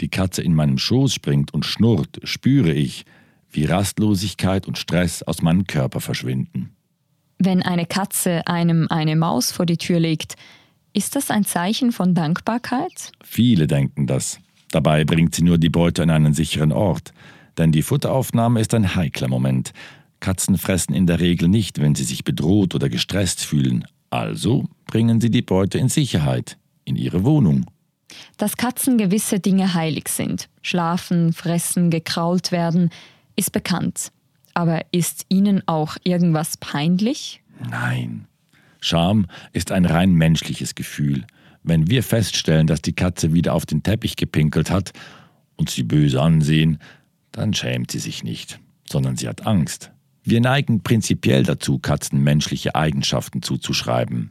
die 0.00 0.08
Katze 0.08 0.42
in 0.42 0.54
meinem 0.54 0.78
Schoß 0.78 1.12
springt 1.12 1.52
und 1.52 1.66
schnurrt, 1.66 2.20
spüre 2.24 2.72
ich, 2.72 3.04
wie 3.50 3.64
Rastlosigkeit 3.64 4.66
und 4.66 4.78
Stress 4.78 5.22
aus 5.22 5.42
meinem 5.42 5.66
Körper 5.66 6.00
verschwinden. 6.00 6.70
Wenn 7.38 7.62
eine 7.62 7.86
Katze 7.86 8.46
einem 8.46 8.88
eine 8.90 9.16
Maus 9.16 9.52
vor 9.52 9.64
die 9.64 9.76
Tür 9.76 10.00
legt, 10.00 10.34
ist 10.92 11.16
das 11.16 11.30
ein 11.30 11.44
Zeichen 11.44 11.92
von 11.92 12.14
Dankbarkeit? 12.14 13.12
Viele 13.22 13.66
denken 13.66 14.06
das. 14.06 14.40
Dabei 14.70 15.04
bringt 15.04 15.34
sie 15.34 15.42
nur 15.42 15.58
die 15.58 15.70
Beute 15.70 16.02
an 16.02 16.10
einen 16.10 16.34
sicheren 16.34 16.72
Ort. 16.72 17.12
Denn 17.56 17.72
die 17.72 17.82
Futteraufnahme 17.82 18.60
ist 18.60 18.74
ein 18.74 18.94
heikler 18.94 19.28
Moment. 19.28 19.72
Katzen 20.20 20.58
fressen 20.58 20.94
in 20.94 21.06
der 21.06 21.20
Regel 21.20 21.48
nicht, 21.48 21.80
wenn 21.80 21.94
sie 21.94 22.04
sich 22.04 22.24
bedroht 22.24 22.74
oder 22.74 22.88
gestresst 22.88 23.44
fühlen. 23.44 23.84
Also 24.10 24.64
bringen 24.86 25.20
sie 25.20 25.30
die 25.30 25.42
Beute 25.42 25.78
in 25.78 25.88
Sicherheit, 25.88 26.58
in 26.84 26.96
ihre 26.96 27.24
Wohnung. 27.24 27.66
Dass 28.36 28.56
Katzen 28.56 28.98
gewisse 28.98 29.40
Dinge 29.40 29.74
heilig 29.74 30.08
sind, 30.08 30.48
schlafen, 30.62 31.32
fressen, 31.32 31.90
gekrault 31.90 32.52
werden, 32.52 32.90
ist 33.36 33.52
bekannt. 33.52 34.12
Aber 34.54 34.82
ist 34.90 35.26
Ihnen 35.28 35.62
auch 35.66 35.96
irgendwas 36.04 36.56
peinlich? 36.56 37.40
Nein. 37.70 38.26
Scham 38.80 39.26
ist 39.52 39.72
ein 39.72 39.84
rein 39.84 40.12
menschliches 40.12 40.74
Gefühl. 40.74 41.24
Wenn 41.62 41.90
wir 41.90 42.02
feststellen, 42.02 42.66
dass 42.66 42.82
die 42.82 42.92
Katze 42.92 43.32
wieder 43.32 43.54
auf 43.54 43.66
den 43.66 43.82
Teppich 43.82 44.16
gepinkelt 44.16 44.70
hat 44.70 44.92
und 45.56 45.70
sie 45.70 45.82
böse 45.82 46.22
ansehen, 46.22 46.78
dann 47.32 47.52
schämt 47.54 47.90
sie 47.90 47.98
sich 47.98 48.22
nicht, 48.22 48.58
sondern 48.88 49.16
sie 49.16 49.28
hat 49.28 49.46
Angst. 49.46 49.90
Wir 50.22 50.40
neigen 50.40 50.82
prinzipiell 50.82 51.42
dazu, 51.42 51.78
Katzen 51.78 52.22
menschliche 52.22 52.74
Eigenschaften 52.74 53.42
zuzuschreiben. 53.42 54.30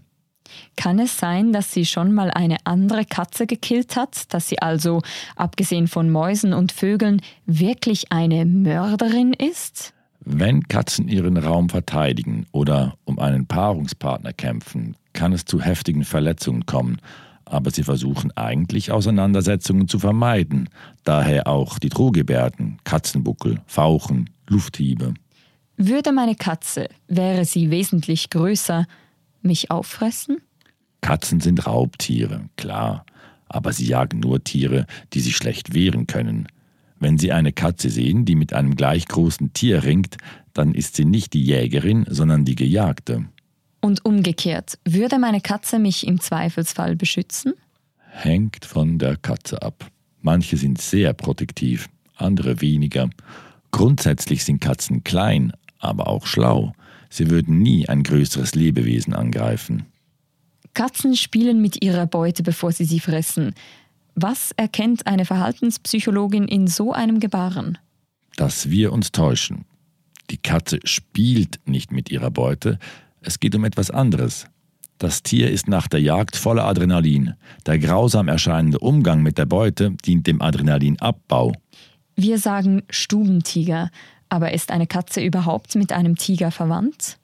Kann 0.76 1.00
es 1.00 1.18
sein, 1.18 1.54
dass 1.54 1.72
sie 1.72 1.86
schon 1.86 2.14
mal 2.14 2.32
eine 2.32 2.58
andere 2.66 3.06
Katze 3.06 3.48
gekillt 3.48 3.96
hat, 3.96 4.34
dass 4.34 4.48
sie 4.48 4.60
also, 4.62 5.02
abgesehen 5.36 5.88
von 5.88 6.10
Mäusen 6.10 6.54
und 6.54 6.72
Vögeln, 6.72 7.22
wirklich 7.46 8.12
eine 8.12 8.46
Mörderin 8.46 9.34
ist? 9.34 9.94
Wenn 10.20 10.68
Katzen 10.68 11.08
ihren 11.08 11.38
Raum 11.38 11.70
verteidigen 11.70 12.48
oder 12.52 12.98
um 13.06 13.18
einen 13.18 13.46
Paarungspartner 13.46 14.34
kämpfen, 14.34 14.98
kann 15.14 15.32
es 15.32 15.46
zu 15.46 15.62
heftigen 15.62 16.04
Verletzungen 16.04 16.66
kommen, 16.66 17.00
aber 17.46 17.72
sie 17.72 17.84
versuchen 17.84 18.32
eigentlich 18.36 18.92
Auseinandersetzungen 18.92 19.88
zu 19.88 20.00
vermeiden, 20.00 20.70
daher 21.04 21.48
auch 21.48 21.80
die 21.80 21.90
Drohgebärden, 21.90 22.80
Katzenbuckel, 22.84 23.62
Fauchen, 23.68 24.30
Lufthiebe. 24.48 25.14
Würde 25.78 26.12
meine 26.12 26.36
Katze, 26.36 26.90
wäre 27.08 27.46
sie 27.46 27.70
wesentlich 27.70 28.30
größer, 28.30 28.86
mich 29.42 29.72
auffressen? 29.72 30.38
Katzen 31.02 31.40
sind 31.40 31.66
Raubtiere, 31.68 32.50
klar, 32.58 33.06
aber 33.48 33.74
sie 33.74 33.86
jagen 33.86 34.20
nur 34.20 34.44
Tiere, 34.44 34.86
die 35.14 35.20
sich 35.20 35.36
schlecht 35.36 35.74
wehren 35.74 36.08
können. 36.08 36.48
Wenn 37.00 37.18
Sie 37.18 37.32
eine 37.32 37.54
Katze 37.54 37.90
sehen, 37.90 38.26
die 38.26 38.36
mit 38.36 38.54
einem 38.54 38.76
gleich 38.76 39.06
großen 39.06 39.54
Tier 39.54 39.84
ringt, 39.84 40.18
dann 40.54 40.74
ist 40.74 40.96
sie 40.96 41.06
nicht 41.06 41.34
die 41.34 41.44
Jägerin, 41.44 42.06
sondern 42.10 42.44
die 42.44 42.56
Gejagte. 42.56 43.26
Und 43.82 44.04
umgekehrt, 44.04 44.80
würde 44.84 45.20
meine 45.20 45.42
Katze 45.42 45.78
mich 45.78 46.08
im 46.08 46.20
Zweifelsfall 46.20 46.96
beschützen? 46.96 47.54
Hängt 48.10 48.66
von 48.66 48.98
der 48.98 49.18
Katze 49.18 49.62
ab. 49.62 49.86
Manche 50.22 50.58
sind 50.58 50.82
sehr 50.82 51.14
protektiv, 51.14 51.88
andere 52.16 52.62
weniger. 52.62 53.10
Grundsätzlich 53.70 54.44
sind 54.44 54.60
Katzen 54.60 55.04
klein, 55.04 55.54
aber 55.78 56.08
auch 56.08 56.26
schlau. 56.26 56.74
Sie 57.10 57.30
würden 57.30 57.60
nie 57.60 57.88
ein 57.88 58.04
größeres 58.04 58.56
Lebewesen 58.56 59.14
angreifen. 59.14 59.86
Katzen 60.74 61.16
spielen 61.16 61.62
mit 61.62 61.84
ihrer 61.84 62.06
Beute, 62.06 62.44
bevor 62.44 62.72
sie 62.72 62.86
sie 62.86 63.00
fressen. 63.00 63.54
Was 64.16 64.52
erkennt 64.52 65.08
eine 65.08 65.26
Verhaltenspsychologin 65.26 66.48
in 66.48 66.68
so 66.68 66.94
einem 66.94 67.20
Gebaren? 67.20 67.78
Dass 68.36 68.70
wir 68.70 68.92
uns 68.92 69.12
täuschen. 69.12 69.66
Die 70.30 70.38
Katze 70.38 70.80
spielt 70.84 71.60
nicht 71.66 71.92
mit 71.92 72.12
ihrer 72.12 72.32
Beute, 72.32 72.80
es 73.22 73.40
geht 73.40 73.56
um 73.56 73.66
etwas 73.66 73.92
anderes. 73.92 74.46
Das 74.98 75.22
Tier 75.22 75.52
ist 75.52 75.68
nach 75.68 75.88
der 75.88 76.02
Jagd 76.02 76.36
voller 76.36 76.66
Adrenalin. 76.66 77.34
Der 77.66 77.78
grausam 77.78 78.28
erscheinende 78.28 78.80
Umgang 78.80 79.22
mit 79.22 79.38
der 79.38 79.46
Beute 79.46 79.92
dient 80.06 80.26
dem 80.28 80.42
Adrenalinabbau. 80.42 81.54
Wir 82.16 82.40
sagen 82.40 82.84
Stubentiger, 82.90 83.92
aber 84.30 84.54
ist 84.54 84.72
eine 84.72 84.88
Katze 84.88 85.22
überhaupt 85.22 85.76
mit 85.76 85.92
einem 85.92 86.16
Tiger 86.16 86.52
verwandt? 86.52 87.18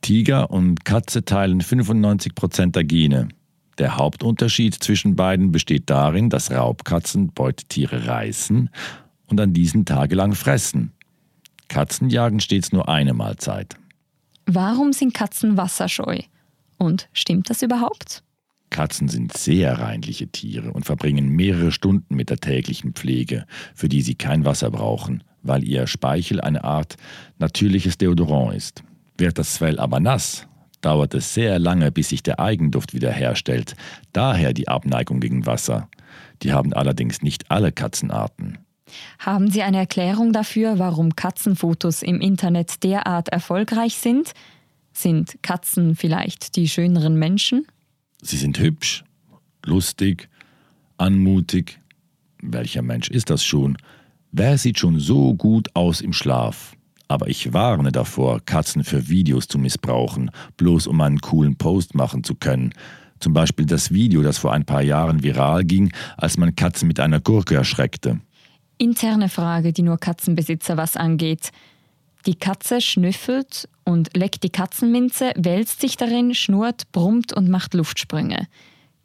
Tiger 0.00 0.50
und 0.50 0.84
Katze 0.84 1.24
teilen 1.24 1.60
95 1.60 2.34
Prozent 2.34 2.76
der 2.76 2.84
Gene. 2.84 3.28
Der 3.78 3.96
Hauptunterschied 3.96 4.74
zwischen 4.74 5.16
beiden 5.16 5.52
besteht 5.52 5.90
darin, 5.90 6.30
dass 6.30 6.50
Raubkatzen 6.50 7.28
Beutetiere 7.28 8.06
reißen 8.06 8.70
und 9.26 9.40
an 9.40 9.52
diesen 9.52 9.84
tagelang 9.84 10.34
fressen. 10.34 10.92
Katzen 11.68 12.10
jagen 12.10 12.40
stets 12.40 12.72
nur 12.72 12.88
eine 12.88 13.14
Mahlzeit. 13.14 13.76
Warum 14.46 14.92
sind 14.92 15.14
Katzen 15.14 15.56
wasserscheu? 15.56 16.20
Und 16.78 17.08
stimmt 17.12 17.50
das 17.50 17.62
überhaupt? 17.62 18.22
Katzen 18.70 19.08
sind 19.08 19.36
sehr 19.36 19.78
reinliche 19.78 20.28
Tiere 20.28 20.72
und 20.72 20.84
verbringen 20.84 21.28
mehrere 21.28 21.72
Stunden 21.72 22.14
mit 22.14 22.30
der 22.30 22.38
täglichen 22.38 22.94
Pflege, 22.94 23.46
für 23.74 23.88
die 23.88 24.02
sie 24.02 24.14
kein 24.14 24.44
Wasser 24.44 24.70
brauchen, 24.70 25.22
weil 25.42 25.64
ihr 25.64 25.86
Speichel 25.86 26.40
eine 26.40 26.64
Art 26.64 26.96
natürliches 27.38 27.98
Deodorant 27.98 28.54
ist. 28.54 28.82
Wird 29.16 29.38
das 29.38 29.58
Fell 29.58 29.78
aber 29.78 30.00
nass, 30.00 30.46
dauert 30.80 31.14
es 31.14 31.34
sehr 31.34 31.58
lange, 31.58 31.90
bis 31.90 32.10
sich 32.10 32.22
der 32.22 32.38
Eigenduft 32.38 32.94
wiederherstellt. 32.94 33.74
Daher 34.12 34.52
die 34.52 34.68
Abneigung 34.68 35.20
gegen 35.20 35.46
Wasser. 35.46 35.88
Die 36.42 36.52
haben 36.52 36.72
allerdings 36.72 37.22
nicht 37.22 37.50
alle 37.50 37.72
Katzenarten. 37.72 38.58
Haben 39.18 39.50
Sie 39.50 39.62
eine 39.62 39.78
Erklärung 39.78 40.32
dafür, 40.32 40.78
warum 40.78 41.14
Katzenfotos 41.14 42.02
im 42.02 42.20
Internet 42.20 42.84
derart 42.84 43.28
erfolgreich 43.28 43.98
sind? 43.98 44.32
Sind 44.92 45.42
Katzen 45.42 45.94
vielleicht 45.94 46.56
die 46.56 46.68
schöneren 46.68 47.18
Menschen? 47.18 47.66
Sie 48.22 48.36
sind 48.36 48.58
hübsch, 48.58 49.04
lustig, 49.64 50.28
anmutig. 50.96 51.80
Welcher 52.40 52.82
Mensch 52.82 53.10
ist 53.10 53.30
das 53.30 53.44
schon? 53.44 53.76
Wer 54.30 54.58
sieht 54.58 54.78
schon 54.78 55.00
so 55.00 55.34
gut 55.34 55.68
aus 55.74 56.00
im 56.00 56.12
Schlaf? 56.12 56.74
Aber 57.08 57.28
ich 57.28 57.54
warne 57.54 57.90
davor, 57.90 58.40
Katzen 58.44 58.84
für 58.84 59.08
Videos 59.08 59.48
zu 59.48 59.58
missbrauchen, 59.58 60.30
bloß 60.58 60.86
um 60.86 61.00
einen 61.00 61.20
coolen 61.20 61.56
Post 61.56 61.94
machen 61.94 62.22
zu 62.22 62.34
können. 62.34 62.74
Zum 63.20 63.32
Beispiel 63.32 63.64
das 63.64 63.90
Video, 63.90 64.22
das 64.22 64.36
vor 64.36 64.52
ein 64.52 64.66
paar 64.66 64.82
Jahren 64.82 65.22
viral 65.22 65.64
ging, 65.64 65.92
als 66.18 66.36
man 66.36 66.54
Katzen 66.54 66.86
mit 66.86 67.00
einer 67.00 67.20
Gurke 67.20 67.54
erschreckte. 67.54 68.20
Interne 68.76 69.30
Frage, 69.30 69.72
die 69.72 69.82
nur 69.82 69.96
Katzenbesitzer 69.98 70.76
was 70.76 70.96
angeht. 70.96 71.50
Die 72.26 72.34
Katze 72.34 72.82
schnüffelt 72.82 73.68
und 73.84 74.14
leckt 74.14 74.42
die 74.44 74.50
Katzenminze, 74.50 75.32
wälzt 75.36 75.80
sich 75.80 75.96
darin, 75.96 76.34
schnurrt, 76.34 76.92
brummt 76.92 77.32
und 77.32 77.48
macht 77.48 77.72
Luftsprünge. 77.72 78.46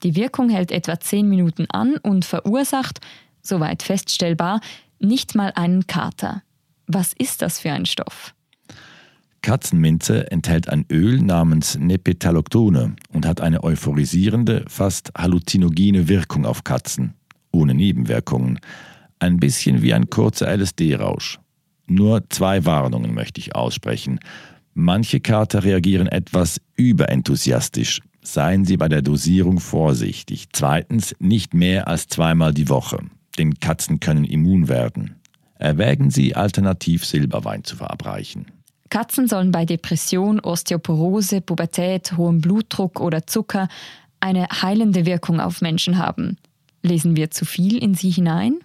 Die 0.04 0.16
Wirkung 0.16 0.50
hält 0.50 0.72
etwa 0.72 1.00
10 1.00 1.30
Minuten 1.30 1.66
an 1.70 1.96
und 2.04 2.26
verursacht, 2.26 3.00
soweit 3.42 3.84
feststellbar, 3.84 4.60
nicht 5.04 5.36
mal 5.36 5.52
einen 5.56 5.88
Kater. 5.88 6.44
Was 6.88 7.14
ist 7.14 7.42
das 7.42 7.60
für 7.60 7.72
ein 7.72 7.86
Stoff? 7.86 8.34
Katzenminze 9.42 10.32
enthält 10.32 10.70
ein 10.70 10.86
Öl 10.90 11.22
namens 11.22 11.78
Nepetaloctone 11.78 12.96
und 13.10 13.26
hat 13.26 13.42
eine 13.42 13.64
euphorisierende, 13.64 14.64
fast 14.68 15.12
halluzinogene 15.18 16.08
Wirkung 16.08 16.46
auf 16.46 16.64
Katzen, 16.64 17.14
ohne 17.52 17.74
Nebenwirkungen. 17.74 18.60
Ein 19.20 19.38
bisschen 19.38 19.82
wie 19.82 19.94
ein 19.94 20.10
kurzer 20.10 20.48
LSD-Rausch. 20.48 21.40
Nur 21.88 22.24
zwei 22.30 22.66
Warnungen 22.66 23.14
möchte 23.14 23.42
ich 23.42 23.54
aussprechen. 23.54 24.20
Manche 24.74 25.20
Kater 25.20 25.66
reagieren 25.66 26.08
etwas 26.08 26.62
überenthusiastisch. 26.78 28.02
Seien 28.22 28.64
Sie 28.64 28.78
bei 28.78 28.88
der 28.88 29.02
Dosierung 29.02 29.60
vorsichtig. 29.60 30.48
Zweitens 30.54 31.14
nicht 31.20 31.54
mehr 31.54 31.90
als 31.90 32.08
zweimal 32.08 32.54
die 32.54 32.70
Woche. 32.70 33.00
Denn 33.38 33.60
Katzen 33.60 34.00
können 34.00 34.24
immun 34.24 34.68
werden. 34.68 35.16
Erwägen 35.56 36.10
Sie 36.10 36.36
alternativ 36.36 37.06
Silberwein 37.06 37.64
zu 37.64 37.76
verabreichen. 37.76 38.48
Katzen 38.90 39.28
sollen 39.28 39.52
bei 39.52 39.66
Depression, 39.66 40.40
Osteoporose, 40.40 41.42
Pubertät, 41.42 42.16
hohem 42.16 42.42
Blutdruck 42.42 43.00
oder 43.00 43.26
Zucker 43.26 43.68
eine 44.20 44.48
heilende 44.62 45.06
Wirkung 45.06 45.40
auf 45.40 45.62
Menschen 45.62 45.98
haben. 45.98 46.38
Lesen 46.84 47.16
wir 47.16 47.32
zu 47.32 47.46
viel 47.46 47.78
in 47.78 47.96
sie 47.96 48.12
hinein? 48.12 48.60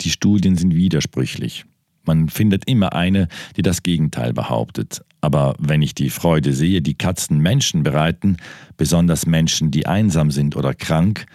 Die 0.00 0.10
Studien 0.10 0.56
sind 0.56 0.74
widersprüchlich. 0.74 1.64
Man 2.04 2.30
findet 2.30 2.66
immer 2.66 2.94
eine, 2.94 3.28
die 3.56 3.62
das 3.62 3.82
Gegenteil 3.82 4.32
behauptet. 4.32 5.02
Aber 5.20 5.54
wenn 5.58 5.82
ich 5.82 5.94
die 5.94 6.10
Freude 6.10 6.54
sehe, 6.54 6.80
die 6.80 6.94
Katzen 6.94 7.38
Menschen 7.38 7.82
bereiten, 7.82 8.38
besonders 8.76 9.26
Menschen, 9.26 9.70
die 9.70 9.86
einsam 9.86 10.30
sind 10.30 10.56
oder 10.56 10.72
krank, 10.72 11.26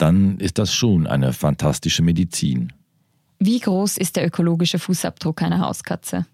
dann 0.00 0.38
ist 0.38 0.58
das 0.58 0.72
schon 0.72 1.06
eine 1.06 1.32
fantastische 1.32 2.02
Medizin. 2.02 2.72
Wie 3.38 3.58
groß 3.58 3.96
ist 3.96 4.16
der 4.16 4.26
ökologische 4.26 4.78
Fußabdruck 4.78 5.42
einer 5.42 5.60
Hauskatze? 5.60 6.26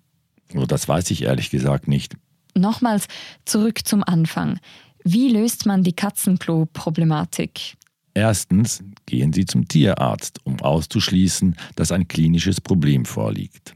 Oh, 0.54 0.66
das 0.66 0.88
weiß 0.88 1.10
ich 1.10 1.22
ehrlich 1.22 1.50
gesagt 1.50 1.88
nicht. 1.88 2.16
Nochmals 2.54 3.06
zurück 3.44 3.80
zum 3.84 4.02
Anfang. 4.02 4.58
Wie 5.04 5.28
löst 5.28 5.66
man 5.66 5.82
die 5.82 5.92
Katzenklo-Problematik? 5.92 7.76
Erstens 8.14 8.82
gehen 9.04 9.32
Sie 9.32 9.44
zum 9.44 9.68
Tierarzt, 9.68 10.40
um 10.44 10.60
auszuschließen, 10.60 11.54
dass 11.74 11.92
ein 11.92 12.08
klinisches 12.08 12.60
Problem 12.60 13.04
vorliegt. 13.04 13.74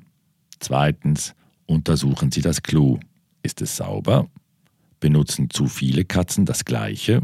Zweitens 0.61 1.35
untersuchen 1.67 2.33
Sie 2.33 2.41
das 2.41 2.63
Klo. 2.63 2.99
Ist 3.43 3.61
es 3.61 3.77
sauber? 3.77 4.29
Benutzen 4.99 5.51
zu 5.51 5.67
viele 5.67 6.05
Katzen 6.05 6.47
das 6.47 6.65
gleiche? 6.65 7.23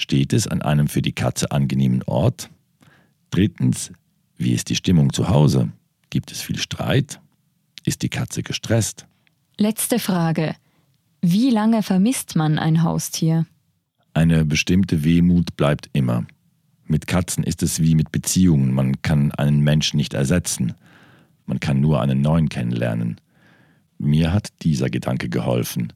Steht 0.00 0.32
es 0.32 0.46
an 0.46 0.62
einem 0.62 0.88
für 0.88 1.02
die 1.02 1.12
Katze 1.12 1.50
angenehmen 1.50 2.02
Ort? 2.04 2.48
Drittens, 3.30 3.92
wie 4.38 4.52
ist 4.52 4.70
die 4.70 4.74
Stimmung 4.74 5.12
zu 5.12 5.28
Hause? 5.28 5.72
Gibt 6.08 6.32
es 6.32 6.40
viel 6.40 6.56
Streit? 6.56 7.20
Ist 7.84 8.00
die 8.00 8.08
Katze 8.08 8.42
gestresst? 8.42 9.06
Letzte 9.58 9.98
Frage. 9.98 10.56
Wie 11.20 11.50
lange 11.50 11.82
vermisst 11.82 12.34
man 12.34 12.58
ein 12.58 12.82
Haustier? 12.82 13.44
Eine 14.14 14.46
bestimmte 14.46 15.04
Wehmut 15.04 15.54
bleibt 15.58 15.90
immer. 15.92 16.24
Mit 16.86 17.06
Katzen 17.06 17.44
ist 17.44 17.62
es 17.62 17.82
wie 17.82 17.94
mit 17.94 18.10
Beziehungen. 18.10 18.72
Man 18.72 19.02
kann 19.02 19.32
einen 19.32 19.60
Menschen 19.60 19.98
nicht 19.98 20.14
ersetzen. 20.14 20.72
Man 21.44 21.60
kann 21.60 21.78
nur 21.78 22.00
einen 22.00 22.22
neuen 22.22 22.48
kennenlernen. 22.48 23.20
Mir 23.98 24.32
hat 24.32 24.48
dieser 24.62 24.88
Gedanke 24.88 25.28
geholfen. 25.28 25.92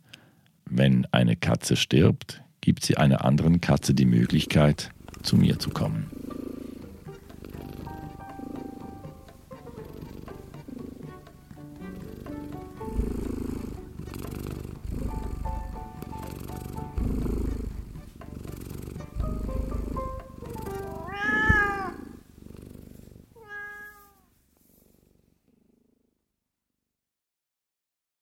Wenn 0.67 1.07
eine 1.11 1.37
Katze 1.37 1.77
stirbt, 1.77 2.44
gibt 2.65 2.83
sie 2.83 2.97
einer 2.97 3.27
anderen 3.27 3.61
Katze 3.61 3.93
die 3.93 4.07
Möglichkeit, 4.07 4.89
zu 5.23 5.37
mir 5.37 5.59
zu 5.59 5.69
kommen. 5.69 6.14